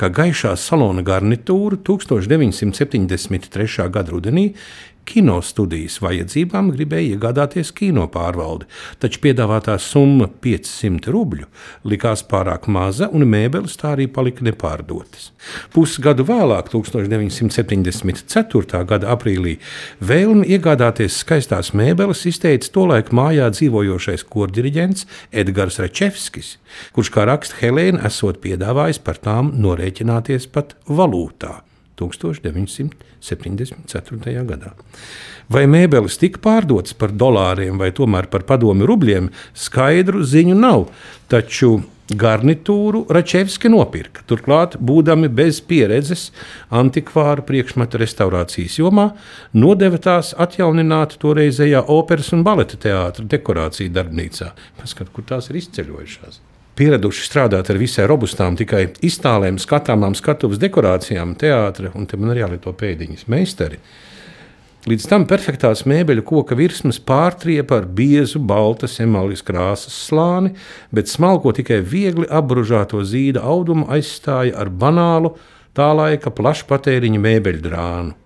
ka 0.00 0.08
gaišā 0.08 0.54
salona 0.56 1.04
garnitūra 1.04 1.76
1973. 1.84 3.92
gada 3.92 4.08
rudenī 4.08 4.56
kinostudijas 5.08 5.98
vajadzībām 6.02 6.70
gribēja 6.74 7.16
iegādāties 7.16 7.72
kino 7.76 8.06
pārvaldi, 8.12 8.66
taču 9.02 9.20
piedāvātā 9.24 9.74
summa 9.82 10.26
500 10.44 11.12
rubļu 11.12 11.46
likās 11.88 12.20
pārāk 12.28 12.68
maza, 12.72 13.06
un 13.12 13.26
mēbeles 13.28 13.76
tā 13.80 13.88
arī 13.96 14.06
palika 14.12 14.44
nepārdotas. 14.46 15.30
Pusgadu 15.74 16.22
vēlāk, 16.28 16.66
1974. 16.72 18.84
gada 18.88 19.06
aprīlī, 19.14 19.54
vēlmi 20.00 20.44
iegādāties 20.56 21.12
skaistās 21.24 21.68
mēbeles 21.76 22.20
izteica 22.30 22.68
tolaik 22.74 23.08
mājā 23.14 23.46
dzīvojošais 23.56 24.22
korģiriģents 24.30 25.00
Edgars 25.42 25.76
Rečevskis, 25.82 26.48
kurš, 26.94 27.08
kā 27.12 27.22
raksta 27.28 27.54
Helēna, 27.60 27.98
esot 28.08 28.36
piedāvājis 28.44 28.98
par 29.02 29.16
tām 29.22 29.44
norēķināties 29.62 30.44
pat 30.54 30.68
valūtā. 30.88 31.71
1974. 32.10 34.44
gadā. 34.48 34.70
Vai 35.52 35.64
mēbeles 35.70 36.18
tika 36.20 36.38
pārdotas 36.42 36.94
par 36.96 37.10
dolāriem 37.12 37.78
vai 37.78 37.90
tomēr 37.94 38.26
par 38.32 38.42
padomi 38.48 38.84
rubļiem, 38.88 39.30
skaidru 39.54 40.24
ziņu 40.24 40.56
nav. 40.58 40.88
Taču 41.32 41.80
garnitūru 42.18 43.04
Račevski 43.12 43.70
nopirka. 43.72 44.24
Turklāt, 44.28 44.76
būdami 44.76 45.30
bez 45.32 45.60
pieredzes 45.64 46.28
antikvāra 46.82 47.44
priekšmetu 47.46 48.00
restaurācijas 48.02 48.78
jomā, 48.80 49.10
nodeva 49.56 50.00
tās 50.02 50.32
atjaunināt 50.46 51.18
toreizējā 51.22 51.84
operas 51.88 52.32
un 52.36 52.44
baleta 52.46 52.80
teātra 52.80 53.26
dekorāciju 53.36 53.92
darbnīcā. 53.96 54.52
Paskat, 54.80 55.12
kur 55.14 55.28
tās 55.28 55.50
ir 55.50 55.62
izceļojušās 55.62 56.42
pieraduši 56.78 57.26
strādāt 57.26 57.70
ar 57.70 57.80
visai 57.80 58.06
robustām, 58.10 58.56
tikai 58.58 58.86
iztālēm, 59.04 59.58
skatāmām 59.60 60.16
skatuves 60.18 60.60
dekorācijām, 60.62 61.36
teātris, 61.40 61.92
un 61.98 62.08
te 62.08 62.20
man 62.20 62.32
arī 62.32 62.44
jālieto 62.44 62.72
pēdiņas 62.76 63.28
meistari. 63.32 63.80
Līdz 64.90 65.04
tam 65.06 65.24
perfektās 65.30 65.84
mēbeļu 65.86 66.24
koka 66.26 66.56
virsmas 66.58 66.96
pārtriepa 66.98 67.76
ar 67.78 67.84
biezu, 67.86 68.40
baltas 68.42 68.96
emalijas 69.04 69.44
krāsas 69.46 69.94
slāni, 70.08 70.56
bet 70.90 71.12
smalko 71.12 71.52
tikai 71.54 71.78
viegli 71.86 72.26
apbružāto 72.26 73.04
zīda 73.06 73.44
audumu 73.46 73.86
aizstāja 73.94 74.56
ar 74.58 74.72
banālu 74.74 75.36
tā 75.76 75.92
laika 75.94 76.34
plašpatēriņa 76.34 77.22
mēbeļu 77.28 77.62
drānu. 77.62 78.21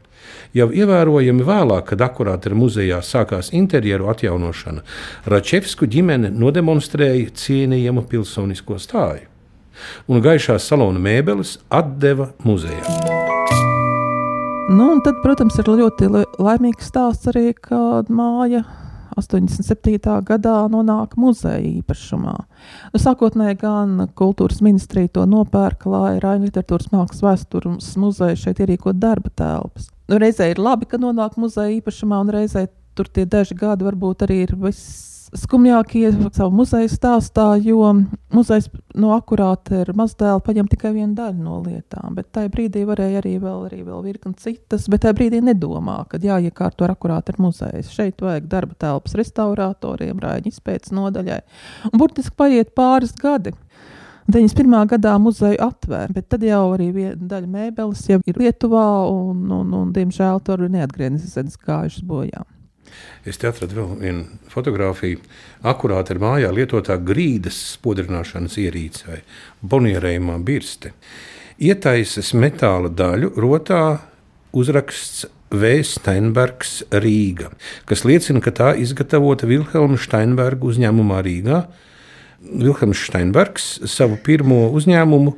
Jau 0.55 0.69
ievērojami 0.71 1.47
vēlāk, 1.47 1.89
kad 1.91 2.05
akurāti 2.07 2.51
ar 2.51 2.57
muzejā 2.59 3.01
sākās 3.03 3.53
interjeru 3.57 4.11
atjaunošana, 4.13 4.85
Račevsku 5.27 5.89
ģimene 5.91 6.31
nodemonstrēja 6.31 7.33
cienījamu 7.35 8.07
pilsonisko 8.11 8.79
stāju, 8.83 9.27
un 10.07 10.23
gaišās 10.25 10.69
salona 10.71 11.03
mēbeles 11.03 11.59
atdeva 11.71 12.31
muzejā. 12.47 12.85
Nu, 14.67 14.89
tad, 15.05 15.21
protams, 15.23 15.55
ir 15.63 15.69
ļoti 15.79 16.09
laimīgs 16.43 16.89
stāsts 16.91 17.31
arī, 17.31 17.53
kad 17.55 18.09
māja 18.11 18.65
87. 19.17 20.21
gadā 20.27 20.57
nonāk 20.71 21.17
muzeja 21.21 21.63
īpašumā. 21.63 22.37
Nu, 22.93 23.01
sākotnēji 23.01 23.61
gan 23.63 24.09
kultūras 24.19 24.61
ministrija 24.67 25.15
to 25.17 25.27
nopērka, 25.31 25.89
lai 25.93 26.17
Raina 26.21 26.49
literatūras 26.49 26.91
mākslas 26.93 27.25
vēstures 27.25 27.93
muzeja 28.01 28.37
šeit 28.43 28.61
ierīkot 28.65 28.99
darba 29.01 29.33
telpas. 29.33 29.89
Nu, 30.07 30.21
reizē 30.23 30.53
ir 30.53 30.63
labi, 30.63 30.87
ka 30.87 31.01
nonāk 31.03 31.39
muzeja 31.41 31.75
īpašumā, 31.81 32.23
un 32.23 32.33
reizē 32.35 32.69
tur 32.97 33.11
tie 33.13 33.27
daži 33.29 33.57
gadi 33.59 33.87
varbūt 33.87 34.25
arī 34.27 34.43
ir 34.47 34.57
viss 34.61 35.17
skumjākie 35.35 36.11
savu 36.35 36.53
muzeja 36.55 36.89
stāstā, 36.91 37.47
jo 37.63 37.83
muzejs 38.35 38.69
no 38.99 39.13
akurāta 39.17 39.83
ir 39.83 39.91
mazdēla 39.97 40.43
paņem 40.45 40.69
tikai 40.71 40.93
vienu 40.95 41.17
daļu 41.19 41.43
no 41.43 41.59
lietām, 41.65 42.15
bet 42.17 42.31
tajā 42.37 42.51
brīdī 42.53 42.85
varēja 42.89 43.21
arī 43.23 43.35
vēl, 43.43 43.67
arī 43.69 43.83
vēl 43.87 44.05
virkni 44.07 44.35
citas, 44.41 44.87
bet 44.93 45.05
tajā 45.05 45.17
brīdī 45.19 45.43
nedomā, 45.45 45.99
ka 46.11 46.21
jāiekārto 46.23 46.87
ar 46.87 46.95
akurāta 46.95 47.35
ir 47.35 47.43
muzejs. 47.43 47.93
Šeit 47.93 48.23
vajag 48.23 48.49
darba 48.53 48.79
telpas 48.87 49.17
restauratoriem, 49.19 50.23
rāņu 50.23 50.53
izpētes 50.53 50.95
nodaļai, 50.97 51.43
un 51.91 52.01
burtiski 52.01 52.37
paiet 52.39 52.75
pāris 52.79 53.17
gadi. 53.21 53.55
91. 54.27 54.89
gadā 54.91 55.15
muzeju 55.23 55.61
atvēra, 55.63 56.11
bet 56.11 56.27
tad 56.33 56.43
jau 56.43 56.65
arī 56.75 56.91
daļa 57.15 57.47
mēbeles 57.47 58.03
jau 58.11 58.19
ir 58.27 58.41
Lietuvā, 58.43 58.87
un, 59.07 59.45
un, 59.55 59.71
un 59.79 59.93
diemžēl 59.95 60.43
tur 60.47 60.67
ir 60.67 60.73
neatgriezeniski 60.75 61.69
gājušas 61.69 62.03
bojā. 62.07 62.43
Es 63.27 63.39
te 63.39 63.49
atradu 63.51 63.79
vēl 63.79 63.95
vienu 64.01 64.51
fotografiju. 64.51 65.21
Akurāti 65.67 66.15
ar 66.15 66.21
mājā 66.23 66.51
lietotā 66.55 66.97
grīdas 67.03 67.59
spodrināšanas 67.77 68.59
ierīce 68.63 69.09
vai 69.09 69.23
bonierējumā 69.63 70.39
birste. 70.47 70.93
Ietaisas 71.63 72.33
metāla 72.37 72.91
daļu 72.93 73.33
rotā 73.41 73.83
uzraksts 74.57 75.27
V. 75.55 75.79
Steinbergs 75.87 76.81
Rīga, 76.91 77.53
kas 77.87 78.03
liecina, 78.03 78.43
ka 78.43 78.51
tā 78.51 78.73
izgatavota 78.83 79.47
Vilhelma 79.47 79.99
Steinberga 80.01 80.67
uzņēmumā 80.67 81.21
Rīgā. 81.23 81.61
Vilhelms 82.41 83.07
Steinbergs 83.09 83.69
savu 83.89 84.19
pirmo 84.25 84.67
uzņēmumu 84.77 85.37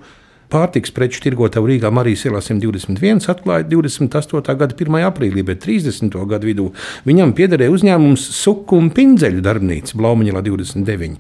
Pārtiks 0.48 0.92
preču 0.96 1.20
tirgotavu 1.20 1.68
Rīgā 1.68 1.90
Marijas 1.92 2.22
ielā 2.24 2.40
121 2.40 3.26
atklāja 3.28 3.66
28. 3.68 4.54
gada 4.56 4.72
1. 4.72 4.94
aprīlī, 5.04 5.42
bet 5.44 5.60
30. 5.60 6.14
gada 6.30 6.48
vidū 6.48 6.70
viņam 7.04 7.34
piederēja 7.36 7.74
uzņēmums 7.74 8.24
Suku 8.38 8.78
un 8.80 8.88
Pinzeļu 8.96 9.42
darbnīca 9.44 9.98
Blaumaņā 10.00 10.40
29. 10.46 11.18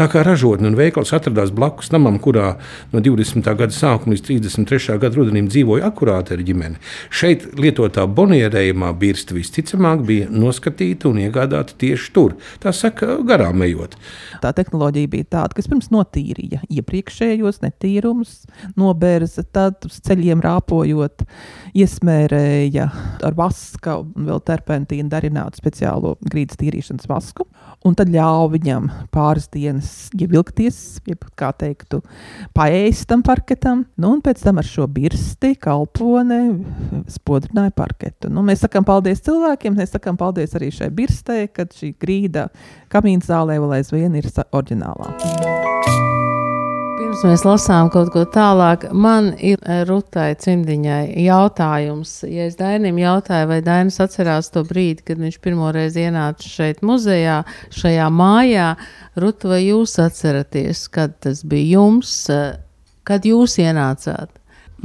Tā 0.00 0.06
kā 0.08 0.22
ražotne 0.24 0.70
un 0.70 0.78
veikals 0.78 1.12
atradās 1.12 1.52
blakus 1.52 1.92
namam, 1.92 2.16
kurā 2.24 2.54
no 2.94 3.02
20. 3.04 3.44
gada 3.44 3.76
sākuma 3.76 4.16
līdz 4.16 4.24
33. 4.30 4.96
gada 5.02 5.20
rudenim 5.20 5.50
dzīvoja 5.52 5.90
akurāta 5.92 6.38
ar 6.38 6.44
ģimeni, 6.48 6.80
šeit 7.12 7.50
lietotā 7.60 8.06
bonierējumā 8.08 8.94
birsta 8.96 9.36
visticamāk 9.36 10.06
bija 10.08 10.30
noskatīta 10.32 11.10
un 11.12 11.20
iegādāta 11.26 11.76
tieši 11.84 12.14
tur. 12.16 12.38
Tā 12.64 12.72
saka, 12.72 13.18
garām 13.28 13.60
ejot. 13.68 13.98
Tā 14.40 14.54
tehnoloģija 14.56 15.12
bija 15.18 15.30
tāda, 15.36 15.60
kas 15.60 15.68
pirms 15.68 15.92
notīrīja 15.92 16.64
iepriekšējos 16.80 17.60
netīrumus, 17.66 18.40
nobērza, 18.78 19.44
tad 19.44 19.86
uz 19.88 19.98
ceļiem 20.06 20.42
rāpojot, 20.44 21.24
iesmērēja 21.76 22.86
ar 23.26 23.36
vaska 23.38 23.96
un 24.02 24.28
vēl 24.28 24.42
terpentīnu 24.46 25.10
darinātu 25.10 25.60
speciālo 25.60 26.16
grīdas 26.24 26.58
tīrīšanas 26.60 27.08
vasku. 27.10 27.46
Un 27.86 27.94
tad 27.96 28.10
ļāva 28.12 28.50
viņam 28.52 28.90
pāris 29.14 29.46
dienas 29.52 30.10
ievilkties, 30.12 31.00
jeb 31.08 31.24
kā 31.38 31.48
teiktu, 31.56 32.02
paēst 32.56 33.06
tam 33.08 33.24
parketam. 33.24 33.86
Nu, 33.96 34.12
un 34.16 34.24
pēc 34.24 34.42
tam 34.44 34.60
ar 34.60 34.68
šo 34.68 34.84
birsti, 34.90 35.54
kalpone, 35.60 36.40
spodrināja 37.08 37.72
parketu. 37.76 38.28
Nu, 38.32 38.44
mēs 38.44 38.66
sakām 38.66 38.84
paldies 38.88 39.24
cilvēkiem, 39.24 39.78
mēs 39.80 39.96
sakām 39.96 40.20
paldies 40.20 40.56
arī 40.58 40.68
šai 40.76 40.90
birstei, 40.92 41.48
kad 41.48 41.72
šī 41.76 41.94
grīda 42.00 42.50
kamīna 42.92 43.24
zālē 43.24 43.56
vēl 43.62 43.78
aizvien 43.80 44.20
ir 44.20 44.28
oriģinālā. 44.28 45.39
Pirms 47.00 47.22
mēs 47.24 47.46
lasām 47.48 47.88
kaut 47.88 48.10
ko 48.12 48.26
tālāk, 48.28 48.82
man 48.92 49.30
ir 49.40 49.56
eh, 49.64 49.88
Rutai 49.88 50.36
Cimdiņai 50.36 51.16
jautājums. 51.24 52.28
Ja 52.28 52.44
es 52.44 52.58
Dainim 52.58 52.98
jautāju, 53.00 53.46
vai 53.48 53.62
Dainis 53.64 53.96
atcerās 54.04 54.52
to 54.52 54.60
brīdi, 54.68 55.00
kad 55.08 55.16
viņš 55.22 55.38
pirmoreiz 55.40 55.96
ienāca 55.96 56.44
šeit 56.44 56.84
muzejā, 56.84 57.48
šajā 57.72 58.04
mājā, 58.12 58.76
Ruta, 59.16 59.48
vai 59.54 59.62
jūs 59.62 59.96
atceraties, 60.04 60.92
kad 60.92 61.16
tas 61.24 61.40
bija 61.40 61.78
jums, 61.78 62.28
eh, 62.28 62.60
kad 63.08 63.24
jūs 63.24 63.56
ienācāt? 63.64 64.28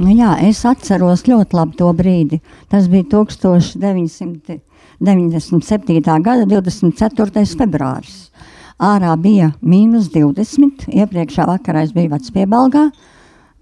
Nu 0.00 0.08
jā, 0.16 0.40
es 0.48 0.64
atceros 0.64 1.28
ļoti 1.28 1.52
labi 1.60 1.76
to 1.76 1.92
brīdi. 2.00 2.40
Tas 2.72 2.88
bija 2.88 3.04
1997. 3.12 4.56
gada 6.24 6.48
24. 6.48 7.44
februāris. 7.60 8.32
Ārā 8.76 9.14
bija 9.16 9.54
mīnus 9.64 10.10
20. 10.12 10.90
Iepriekšā 10.92 11.46
vakarā 11.48 11.86
es 11.86 11.94
biju 11.96 12.10
Vecpiebalgā. 12.12 12.90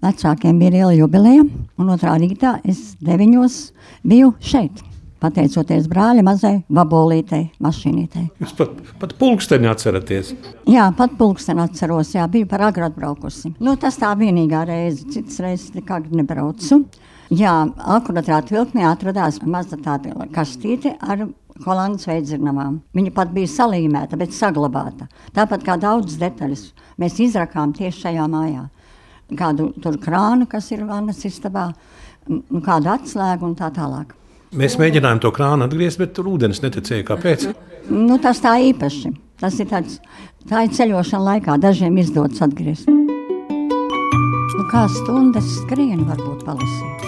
Vecākiem 0.03 0.57
bija 0.59 0.73
liela 0.73 0.91
jubileja, 0.91 1.45
un 1.79 1.93
otrā 1.93 2.17
rītā 2.19 2.57
es 2.67 2.97
deviņos 2.99 3.55
biju 4.03 4.33
šeit. 4.43 4.83
Pateicoties 5.23 5.87
brāļa 5.87 6.25
mazai 6.27 6.53
vabolītei, 6.67 7.45
mašīnītei. 7.63 8.25
Jūs 8.43 8.51
pat, 8.59 8.75
pat 8.99 9.15
pulksteni 9.21 9.71
atceraties? 9.71 10.33
Jā, 10.67 10.89
pat 10.97 11.15
pulksteni 11.17 11.63
atceros. 11.63 12.11
Jā, 12.17 12.27
biju 12.27 12.49
par 12.51 12.67
agru 12.67 12.89
atbraukusi. 12.89 13.53
Nu, 13.63 13.77
tas 13.79 13.95
tā 14.01 14.11
vienīgā 14.19 14.65
reize, 14.67 15.07
citas 15.15 15.39
reizes 15.39 15.71
agri 15.87 16.19
nebraucu. 16.19 16.83
Jā, 17.33 17.53
akurat 17.77 18.51
vilknē 18.51 18.85
atradās 18.85 19.39
maza 19.41 19.77
tāda 19.81 20.27
kastīte 20.33 20.93
ar 21.01 21.25
Holandas 21.63 22.05
veidzirnavām. 22.09 22.81
Viņa 22.93 23.11
pat 23.15 23.31
bija 23.33 23.47
salīmēta, 23.47 24.17
bet 24.19 24.35
saglabāta. 24.35 25.07
Tāpat 25.33 25.63
kā 25.65 25.77
daudzas 25.79 26.19
detaļas 26.19 26.65
mēs 27.01 27.19
izrakām 27.23 27.73
tieši 27.73 28.07
šajā 28.07 28.27
mājā. 28.29 28.65
Kādu 29.39 29.71
tur 29.81 29.97
krānu, 30.03 30.45
kas 30.51 30.67
ir 30.75 30.83
vannas 30.85 31.23
istabā, 31.25 31.69
kādu 32.65 32.91
atslēgu 32.93 33.47
un 33.47 33.55
tā 33.57 33.71
tālāk. 33.73 34.13
Mēs 34.55 34.77
mēģinājām 34.79 35.23
to 35.23 35.31
krānu 35.35 35.65
atgriezt, 35.65 35.99
bet 35.99 36.13
tur 36.15 36.29
ūdens 36.35 36.61
neticēja. 36.63 37.07
Kāpēc? 37.07 37.47
Nu, 37.89 38.19
tas 38.21 38.43
tā 38.43 38.57
īpaši. 38.69 39.15
Tas 39.41 39.57
ir 39.59 39.71
tāds, 39.71 39.97
tā 40.49 40.67
ir 40.67 40.75
ceļošana 40.75 41.25
laikā. 41.31 41.57
Dažiem 41.63 41.97
izdodas 42.03 42.43
atgriezt. 42.45 42.91
Nu, 44.55 44.63
kā 44.71 44.85
stundas 45.01 45.49
skrien 45.63 46.05
varbūt 46.07 46.47
palasīt. 46.47 47.04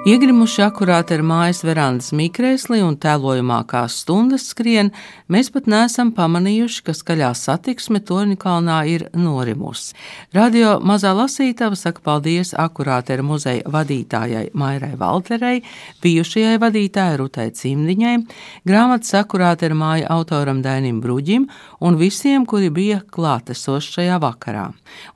Iegrimuši 0.00 0.62
akurāti 0.64 1.12
ar 1.12 1.20
mājas 1.20 1.58
verandas 1.60 2.06
mikrēslī 2.16 2.78
un 2.80 2.94
tēlojamākās 2.96 3.98
stundas 4.00 4.46
skrien, 4.48 4.88
mēs 5.28 5.50
pat 5.52 5.66
neesam 5.68 6.08
pamanījuši, 6.16 6.78
ka 6.86 6.94
skaļā 6.96 7.28
satiksme 7.36 8.00
Torņkalnā 8.08 8.78
ir 8.88 9.04
norimusi. 9.12 9.92
Radio 10.32 10.78
mazā 10.80 11.12
lasītava 11.12 11.76
saka 11.76 12.00
paldies 12.06 12.54
akurāti 12.56 13.12
ar 13.12 13.22
muzeja 13.28 13.68
vadītājai 13.68 14.46
Mairai 14.56 14.94
Valterei, 14.96 15.60
bijušajai 16.00 16.56
vadītājai 16.64 17.20
Rutai 17.20 17.50
Cimdiņai, 17.60 18.14
grāmatas 18.64 19.12
akurāti 19.20 19.68
ar 19.68 19.76
māju 19.76 20.08
autoram 20.16 20.64
Dainim 20.64 21.04
Bruģim 21.04 21.44
un 21.84 22.00
visiem, 22.00 22.48
kuri 22.48 22.72
bija 22.72 23.02
klātesoši 23.04 23.98
šajā 23.98 24.16
vakarā. 24.24 24.70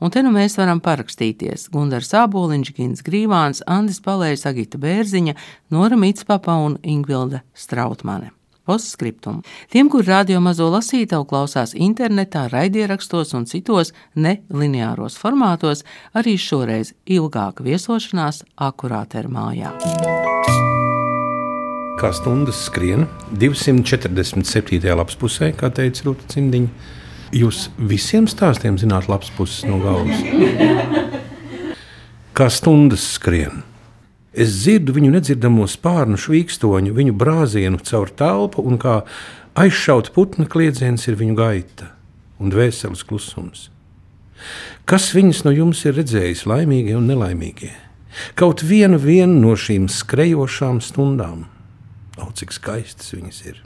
Un 0.04 0.12
te 0.12 0.20
nu 0.20 0.36
mēs 0.36 0.60
varam 0.60 0.84
parakstīties 0.84 1.70
Gundars 1.72 2.12
Āboliņš, 2.20 2.76
Gins 2.76 3.02
Grīvāns, 3.08 3.64
Andis 3.64 4.04
Palējs, 4.04 4.44
Agita 4.52 4.73
Rīta 4.74 4.80
Bērziņa, 4.80 5.34
Nora 5.70 5.96
Mitspapa 5.96 6.54
un 6.54 6.78
Ingvilda 6.82 7.42
Strautmane. 7.54 8.30
Postskriptum. 8.64 9.42
Tiem, 9.70 9.90
kur 9.90 10.04
radio 10.04 10.40
mazo 10.40 10.70
lasītavu 10.72 11.26
klausās 11.28 11.74
internetā, 11.74 12.48
raidierakstos 12.48 13.34
un 13.34 13.44
citos 13.44 13.92
nelineāros 14.16 15.18
formātos, 15.20 15.84
arī 16.14 16.38
šoreiz 16.38 16.94
ilgāka 17.04 17.62
viesošanās 17.62 18.42
akurātē 18.56 19.26
mājā. 19.28 19.74
Kā 22.00 22.10
stundas 22.12 22.64
skrien 22.64 23.06
247. 23.36 24.80
lapspusē, 24.96 25.52
kā 25.52 25.70
teica 25.70 26.08
Rūta 26.08 26.26
Cimdiņa. 26.32 26.68
Jūs 27.34 27.68
visiem 27.78 28.26
stāstiem 28.30 28.78
zināt 28.78 29.08
labs 29.10 29.30
puses 29.36 29.66
no 29.68 29.78
galvas. 29.82 30.24
Kā 32.34 32.48
stundas 32.50 33.04
skrien 33.14 33.62
Es 34.34 34.50
dzirdu 34.64 34.96
viņu 34.96 35.12
nedzirdamo 35.14 35.66
spārnu 35.70 36.18
švīkstoņu, 36.18 36.94
viņu 36.96 37.14
brāzienu 37.14 37.78
caur 37.86 38.10
telpu, 38.10 38.64
un 38.66 38.80
kā 38.82 39.02
aizšaut 39.54 40.10
putna 40.16 40.48
kliedziens 40.50 41.06
ir 41.06 41.18
viņu 41.20 41.36
gaita 41.38 41.92
un 42.42 42.50
dvēseles 42.50 43.04
klusums. 43.06 43.68
Kas 44.84 45.12
viņus 45.14 45.44
no 45.46 45.52
jums 45.54 45.84
ir 45.86 45.94
redzējis, 45.96 46.44
laimīgie 46.50 46.96
un 46.98 47.06
nelaimīgie? 47.08 47.72
Kaut 48.38 48.62
vienu, 48.62 48.98
no 49.40 49.54
šīm 49.58 49.86
skrejošām 49.90 50.80
stundām, 50.82 51.46
oh, 52.18 52.30
cik 52.34 52.52
skaistas 52.54 53.14
viņas 53.14 53.40
ir. 53.46 53.62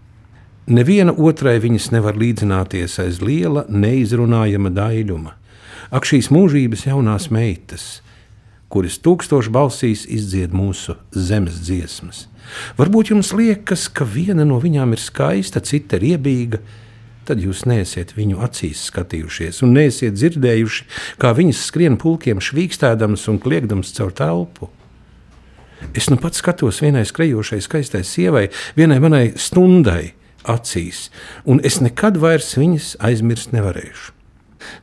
Neviena 0.68 1.14
otrai 1.16 1.56
viņas 1.64 1.90
nevar 1.94 2.16
līdzināties 2.20 2.98
aiz 3.00 3.22
liela, 3.24 3.64
neizrunājama 3.68 4.72
daļuma. 4.76 5.32
Ak, 5.88 6.04
šīs 6.04 6.28
mūžības 6.28 6.84
jaunās 6.90 7.30
meitas, 7.32 8.02
kuras 8.72 8.98
tūkstošu 9.04 9.52
balsīs 9.54 10.04
izdzied 10.08 10.52
mūsu 10.56 10.96
zemes 11.12 11.60
dziesmas. 11.64 12.26
Varbūt 12.78 13.12
jums 13.12 13.32
liekas, 13.36 13.88
ka 13.92 14.06
viena 14.08 14.46
no 14.48 14.60
viņām 14.60 14.94
ir 14.96 15.02
skaista, 15.02 15.60
cita 15.64 16.00
riebīga. 16.00 16.60
Tad 17.28 17.42
jūs 17.44 17.66
neesiet 17.68 18.14
viņu 18.16 18.40
acīs 18.44 18.86
skatījušies, 18.88 19.60
un 19.64 19.74
neesiet 19.76 20.16
dzirdējuši, 20.16 20.86
kā 21.20 21.34
viņas 21.36 21.66
skrien 21.68 21.98
pulkiem, 22.00 22.40
švīkstēdams 22.40 23.26
un 23.28 23.40
kliegdams 23.42 23.92
caur 23.98 24.14
telpu. 24.16 24.70
Es 25.94 26.08
nu 26.08 26.16
pats 26.18 26.40
skatos 26.40 26.80
vienai 26.82 27.04
skrejošai, 27.06 27.60
skaistai 27.62 28.00
sievai, 28.06 28.48
vienai 28.80 28.96
manai 29.04 29.26
stundai 29.36 30.14
acīs, 30.48 31.08
un 31.44 31.60
es 31.66 31.82
nekad 31.84 32.16
vairs 32.18 32.54
viņas 32.58 32.96
aizmirst 33.04 33.52
nevarēšu. 33.52 34.16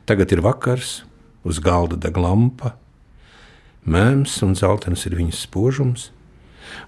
Tagad 0.08 0.32
ir 0.32 0.42
vakars, 0.46 1.00
uz 1.46 1.58
galda 1.62 1.98
deg 2.00 2.16
lampa, 2.16 2.76
Mēms 3.86 4.34
un 4.42 4.56
zeltains 4.58 5.06
ir 5.06 5.14
viņas 5.14 5.44
spožums, 5.46 6.10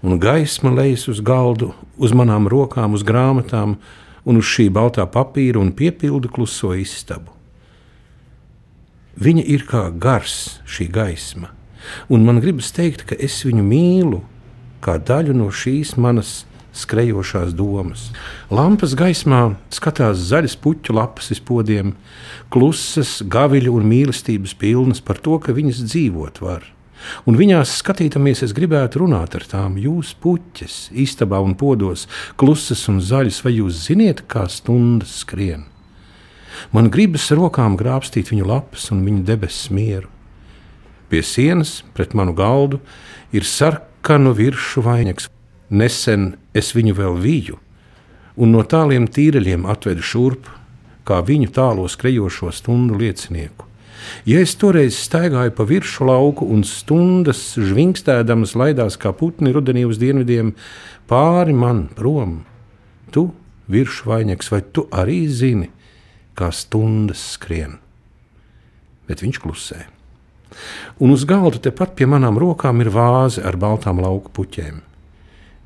un 0.03 0.19
gaisma 0.19 0.73
lejas 0.75 1.07
uz 1.11 1.21
galdu, 1.23 1.71
uz 1.95 2.11
manām 2.11 2.49
rokām, 2.51 2.97
uz 2.99 3.05
grāmatām 3.07 3.77
un 4.27 4.41
uz 4.41 4.49
šī 4.51 4.67
baltā 4.75 5.07
papīra 5.07 5.61
un 5.63 5.71
piepildu 5.71 6.31
kluso 6.33 6.73
istabu. 6.75 7.31
Viņa 9.19 9.45
ir 9.47 9.65
kā 9.67 9.89
gars, 9.95 10.59
šī 10.67 10.89
gaisma, 10.95 11.53
un 12.11 12.27
man 12.27 12.43
gribas 12.43 12.71
teikt, 12.75 13.07
ka 13.07 13.19
es 13.19 13.41
viņu 13.47 13.65
mīlu 13.67 14.21
kā 14.83 14.99
daļu 14.99 15.35
no 15.39 15.49
šīs 15.55 15.97
manas 15.99 16.45
skrejošās 16.79 17.55
domas. 17.59 18.09
Lampas 18.51 18.95
gaismā 18.99 19.57
skatās 19.75 20.21
zaļas 20.31 20.55
puķu 20.63 20.95
lapas 20.95 21.33
uz 21.35 21.41
podiem, 21.43 21.95
klusas, 22.55 23.19
gaviļu 23.23 23.75
un 23.75 23.87
mīlestības 23.91 24.55
pilnas 24.59 25.03
par 25.03 25.19
to, 25.23 25.39
ka 25.43 25.55
viņas 25.57 25.83
dzīvot 25.87 26.43
var. 26.45 26.67
Un 27.29 27.39
viņās 27.39 27.77
skatītamies, 27.81 28.43
es 28.47 28.55
gribētu 28.57 29.05
runāt 29.05 29.37
ar 29.39 29.47
tām. 29.49 29.79
Jūs 29.81 30.15
puķis, 30.23 30.89
istabā 30.93 31.41
un 31.45 31.55
podos, 31.59 32.07
klusas 32.41 32.85
un 32.91 33.01
zaļas, 33.05 33.43
vai 33.45 33.55
jūs 33.59 33.85
ziniet, 33.87 34.25
kā 34.31 34.47
stundas 34.51 35.21
skrien? 35.23 35.67
Man 36.75 36.91
gribas 36.91 37.29
rokām 37.31 37.77
grābstīt 37.79 38.33
viņu 38.33 38.49
lapas 38.49 38.89
un 38.95 39.05
viņu 39.07 39.25
debesu 39.29 39.75
mieru. 39.75 40.11
Pie 41.09 41.23
sienas, 41.25 41.83
pret 41.95 42.13
manu 42.19 42.35
galdu, 42.37 42.83
ir 43.33 43.47
sarkanu 43.47 44.35
virsmu 44.37 44.85
vainags. 44.85 45.31
Nesen 45.69 46.35
es 46.57 46.73
viņu 46.73 46.95
vēl 46.97 47.17
viju, 47.21 47.59
un 48.41 48.55
no 48.57 48.65
tāliem 48.65 49.05
tīreļiem 49.05 49.67
atvedu 49.69 50.05
šurp, 50.05 50.49
kā 51.05 51.21
viņu 51.25 51.53
tālo 51.53 51.85
skrejošo 51.89 52.53
stundu 52.57 52.97
liecinieku. 52.97 53.68
Ja 54.29 54.43
es 54.43 54.55
toreiz 54.59 54.99
staigāju 55.01 55.55
pa 55.57 55.67
virsmu 55.69 56.09
lauku 56.09 56.47
un 56.49 56.65
stundas 56.67 57.41
žvingstēdamas 57.59 58.55
laidās 58.59 58.99
kā 59.01 59.13
putni 59.17 59.53
rudenī 59.55 59.85
uz 59.89 60.01
dienvidiem, 60.01 60.55
pāri 61.11 61.57
man 61.57 61.87
prom, 61.99 62.41
tu, 63.15 63.29
virsmu 63.69 64.13
vainīgs, 64.13 64.51
vai 64.53 64.63
tu 64.63 64.87
arī 64.95 65.21
zini, 65.29 65.71
kā 66.39 66.51
stundas 66.55 67.23
skrien? 67.35 67.79
Bet 69.09 69.25
viņš 69.25 69.41
klusē. 69.43 69.87
Un 70.99 71.13
uz 71.13 71.25
galda 71.29 71.61
tepat 71.69 71.95
pie 71.97 72.09
manām 72.09 72.39
rokām 72.41 72.81
ir 72.83 72.91
vāze 72.93 73.43
ar 73.45 73.59
baltām 73.61 74.01
lauku 74.03 74.33
puķēm. 74.37 74.81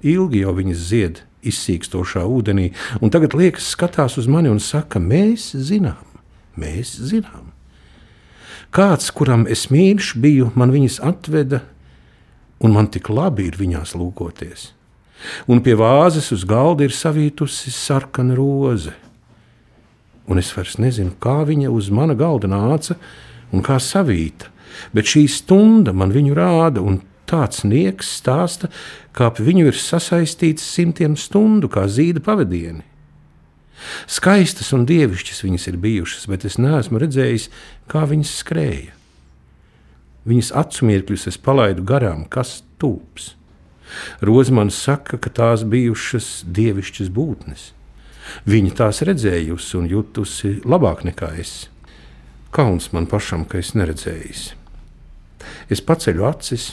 Ilgi 0.03 0.43
jau 0.43 0.55
viņas 0.57 0.89
zied 0.91 1.23
izsīkstošā 1.47 2.23
ūdenī, 2.27 2.71
un 3.03 3.11
tagad 3.15 3.35
liekas, 3.39 3.71
skatās 3.75 4.19
uz 4.19 4.29
mani 4.31 4.51
un 4.51 4.61
saka, 4.63 5.03
mēs 5.03 5.53
zinām, 5.55 6.03
mēs 6.59 6.95
zinām. 7.11 7.52
Kāds, 8.73 9.11
kuram 9.13 9.43
es 9.53 9.67
mīļš 9.69 10.15
biju, 10.17 10.47
man 10.57 10.71
viņas 10.73 11.03
atveda, 11.05 11.61
un 12.65 12.73
man 12.73 12.87
tik 12.89 13.11
labi 13.13 13.51
ir 13.51 13.59
viņās 13.61 13.93
lūkoties. 14.01 14.71
Un 15.45 15.61
pie 15.61 15.75
vāzes 15.77 16.31
uz 16.33 16.47
galda 16.49 16.87
ir 16.87 16.95
savītusi 16.97 17.71
sarkana 17.75 18.33
roze. 18.39 18.95
Un 20.25 20.41
es 20.41 20.49
vairs 20.57 20.79
nezinu, 20.81 21.13
kā 21.21 21.43
viņa 21.45 21.69
uz 21.69 21.91
mana 21.93 22.17
galda 22.17 22.49
nāca 22.49 22.97
un 23.53 23.61
kā 23.67 23.77
savīta, 23.77 24.49
bet 24.97 25.11
šī 25.11 25.27
stunda 25.29 25.93
man 25.93 26.15
viņu 26.15 26.33
rāda, 26.39 26.81
un 26.81 27.03
tāds 27.29 27.67
nieks 27.69 28.09
stāsta, 28.23 28.71
kā 29.13 29.29
ap 29.29 29.43
viņu 29.43 29.69
ir 29.69 29.77
sasaistīts 29.77 30.65
simtiem 30.65 31.19
stundu, 31.21 31.69
kā 31.69 31.85
zīda 31.93 32.25
pavadieni. 32.25 32.87
Skaistas 34.11 34.73
un 34.77 34.87
dievišķas 34.89 35.43
viņas 35.45 35.69
ir 35.71 35.79
bijušas, 35.83 36.27
bet 36.31 36.47
es 36.49 36.59
neesmu 36.61 37.01
redzējis, 37.03 37.49
kā 37.91 38.05
viņas 38.09 38.35
skrēja. 38.43 38.97
Viņas 40.29 40.53
acu 40.55 40.87
mirkļus 40.87 41.27
es 41.33 41.39
palaidu 41.43 41.83
garām, 41.87 42.27
kas 42.31 42.61
tūps. 42.79 43.33
Rozmans 44.23 44.79
saka, 44.79 45.19
ka 45.19 45.31
tās 45.35 45.67
bijušas 45.69 46.45
dievišķas 46.47 47.11
būtnes. 47.13 47.73
Viņa 48.49 48.75
tās 48.79 49.03
redzējusi 49.05 49.77
un 49.81 49.89
jutusi 49.91 50.55
labāk 50.65 51.03
nekā 51.05 51.33
es. 51.43 51.67
Kauns 52.55 52.93
man 52.95 53.09
pašam, 53.11 53.45
ka 53.49 53.59
es 53.59 53.73
neredzēju. 53.75 54.55
Es 55.73 55.83
paceļu 55.83 56.27
acis, 56.29 56.73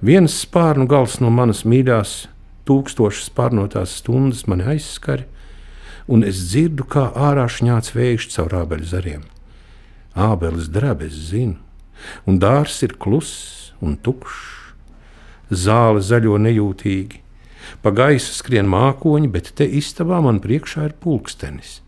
viens 0.00 0.32
spārnu 0.44 0.86
gals 0.88 1.18
no 1.20 1.30
manas 1.34 1.64
mīļās, 1.68 2.28
tūkstošas 2.68 3.28
spārnotās 3.28 3.98
stundas 4.00 4.46
mani 4.48 4.64
aizskari, 4.74 5.26
un 6.08 6.24
es 6.24 6.40
dzirdu, 6.48 6.86
kā 6.88 7.08
ārā 7.12 7.44
šņāts 7.52 7.92
vējš 7.94 8.30
caur 8.34 8.56
ābeļu 8.62 8.88
zariem. 8.88 9.24
Ābeles 10.16 10.70
drēb, 10.72 11.04
es 11.06 11.16
zinu, 11.30 11.58
un 12.26 12.40
dārs 12.42 12.80
ir 12.82 12.96
kluss 12.98 13.74
un 13.84 13.98
tukšs, 14.00 14.72
zāle 15.50 16.00
zaļo 16.04 16.38
nejūtīgi. 16.42 17.20
Pa 17.84 17.92
gaisu 17.92 18.32
skrien 18.32 18.66
mākoņi, 18.70 19.28
bet 19.28 19.52
te 19.60 19.66
istabā 19.68 20.22
man 20.24 20.40
priekšā 20.40 20.88
ir 20.88 20.96
pulkstenis. 21.02 21.82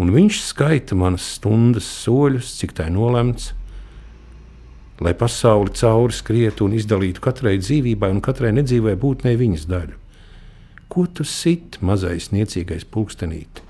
Un 0.00 0.10
viņš 0.14 0.42
skaita 0.48 0.96
manas 0.98 1.26
stundas 1.36 1.86
soļus, 1.86 2.56
cik 2.58 2.74
tā 2.74 2.88
ir 2.88 2.96
nolemts, 2.96 3.52
lai 5.00 5.14
pasauli 5.16 5.72
cauri 5.76 6.16
skrietu 6.16 6.66
un 6.66 6.74
izdalītu 6.76 7.22
katrai 7.24 7.56
dzīvībai 7.60 8.10
un 8.12 8.20
katrai 8.24 8.52
nedzīvai 8.56 8.96
būtnei 9.00 9.38
viņas 9.40 9.66
daļu. 9.70 9.96
Ko 10.90 11.06
tu 11.06 11.24
sit, 11.24 11.78
mazais 11.86 12.32
niecīgais 12.34 12.82
pulkstenīt? 12.90 13.62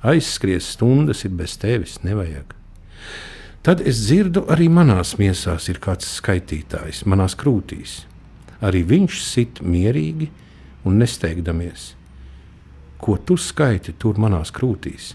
Aizskries 0.00 0.70
stundas 0.72 1.26
ir 1.28 1.34
bez 1.36 1.58
tevis, 1.60 1.98
nevajag. 2.00 2.54
Tad 3.60 3.82
es 3.84 3.98
dzirdu, 4.06 4.46
arī 4.48 4.70
manās 4.72 5.18
miesās 5.20 5.68
ir 5.68 5.76
kāds 5.84 6.08
skaitītājs, 6.16 7.04
manās 7.04 7.36
krūtīs. 7.36 8.06
arī 8.60 8.82
viņš 8.84 9.22
sit 9.24 9.60
mierīgi 9.64 10.28
un 10.84 10.98
nesteigdamies. 11.00 11.94
Ko 13.00 13.16
tu 13.16 13.36
skaiti 13.40 13.94
tur 13.96 14.18
manās 14.20 14.52
krūtīs? 14.52 15.14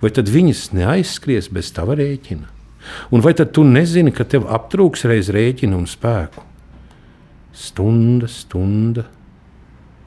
Vai 0.00 0.10
tad 0.10 0.30
viņas 0.30 0.70
neaizskries 0.72 1.50
bez 1.50 1.72
tava 1.74 1.96
rēķina? 1.98 2.46
Un 3.10 3.22
vai 3.22 3.34
tad 3.34 3.50
tu 3.52 3.64
nezini, 3.66 4.12
ka 4.14 4.24
tev 4.24 4.46
aptrūks 4.46 5.04
reiz 5.10 5.30
rēķina 5.34 5.74
un 5.74 5.86
spēku? 5.90 6.42
Stunda, 7.56 8.28
stunda, 8.30 9.06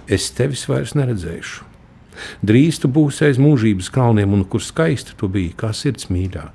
es 0.09 0.29
tevis 0.35 0.65
vairs 0.69 0.95
neredzēšu. 0.97 1.65
Drīz 2.43 2.81
tu 2.83 2.89
būsi 2.91 3.29
aiz 3.29 3.39
mūžības 3.39 3.89
kalniem, 3.95 4.33
un 4.35 4.45
kur 4.45 4.63
skaisti 4.63 5.15
tu 5.17 5.29
biji, 5.31 5.53
kā 5.57 5.71
sirds 5.75 6.09
mīļā. 6.11 6.49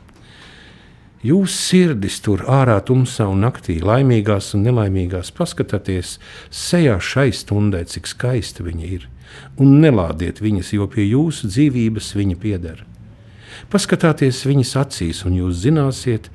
Jūs 1.25 1.55
sirdis 1.57 2.19
tur 2.21 2.43
ārā 2.53 2.77
tumsā 2.85 3.25
un 3.33 3.47
naktī, 3.47 3.79
laimīgās 3.81 4.51
un 4.59 4.67
nelaimīgās, 4.67 5.31
paskatieties 5.33 6.19
sejā 6.53 6.99
šai 7.01 7.31
stundai, 7.33 7.87
cik 7.89 8.11
skaista 8.11 8.67
viņa 8.67 8.91
ir, 8.99 9.07
un 9.57 9.79
nelādiet 9.81 10.43
viņas, 10.45 10.75
jo 10.77 10.89
pie 10.93 11.09
jūsu 11.09 11.49
dzīvības 11.49 12.13
viņa 12.21 12.37
pieder. 12.45 12.85
Paskatieties 13.73 14.45
viņas 14.45 14.77
acīs, 14.83 15.25
un 15.25 15.41
jūs 15.41 15.65
zināsiet, 15.65 16.29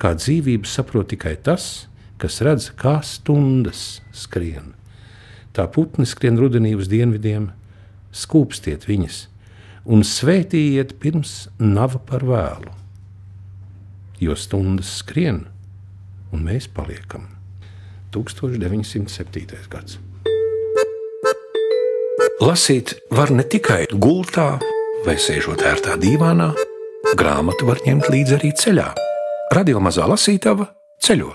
kā 0.00 0.14
dzīvību 0.16 0.64
saprot 0.64 1.12
tikai 1.12 1.36
tas, 1.36 1.90
kas 2.16 2.40
redz, 2.40 2.72
kā 2.72 3.02
stundas 3.04 4.00
skrien. 4.16 4.79
Tā 5.56 5.66
putni 5.70 6.06
skrien 6.06 6.38
rudenī 6.38 6.76
uz 6.78 6.88
dienvidiem, 6.90 7.50
skūpstiet 8.14 8.86
viņas 8.90 9.24
un 9.88 10.04
svētījiet 10.04 10.96
pirms 11.00 11.48
nav 11.58 11.98
par 12.08 12.24
vēlu. 12.26 12.74
Jo 14.20 14.36
stundas 14.36 14.90
skrien, 15.00 15.46
un 16.34 16.44
mēs 16.44 16.68
paliekam. 16.68 17.26
1907. 18.12 19.46
gads. 19.70 19.98
Lasīt 22.40 22.96
var 23.14 23.30
ne 23.32 23.44
tikai 23.44 23.84
gultā 23.92 24.58
vai 25.06 25.16
sēžot 25.20 25.62
ērtā 25.64 25.96
dīvānā, 26.00 26.50
grāmatu 27.16 27.68
var 27.68 27.80
ņemt 27.86 28.10
līdzi 28.12 28.36
arī 28.40 28.52
ceļā. 28.56 28.90
Radio 29.56 29.82
mazā 29.82 30.08
lasītava 30.10 30.68
ceļo. 31.04 31.34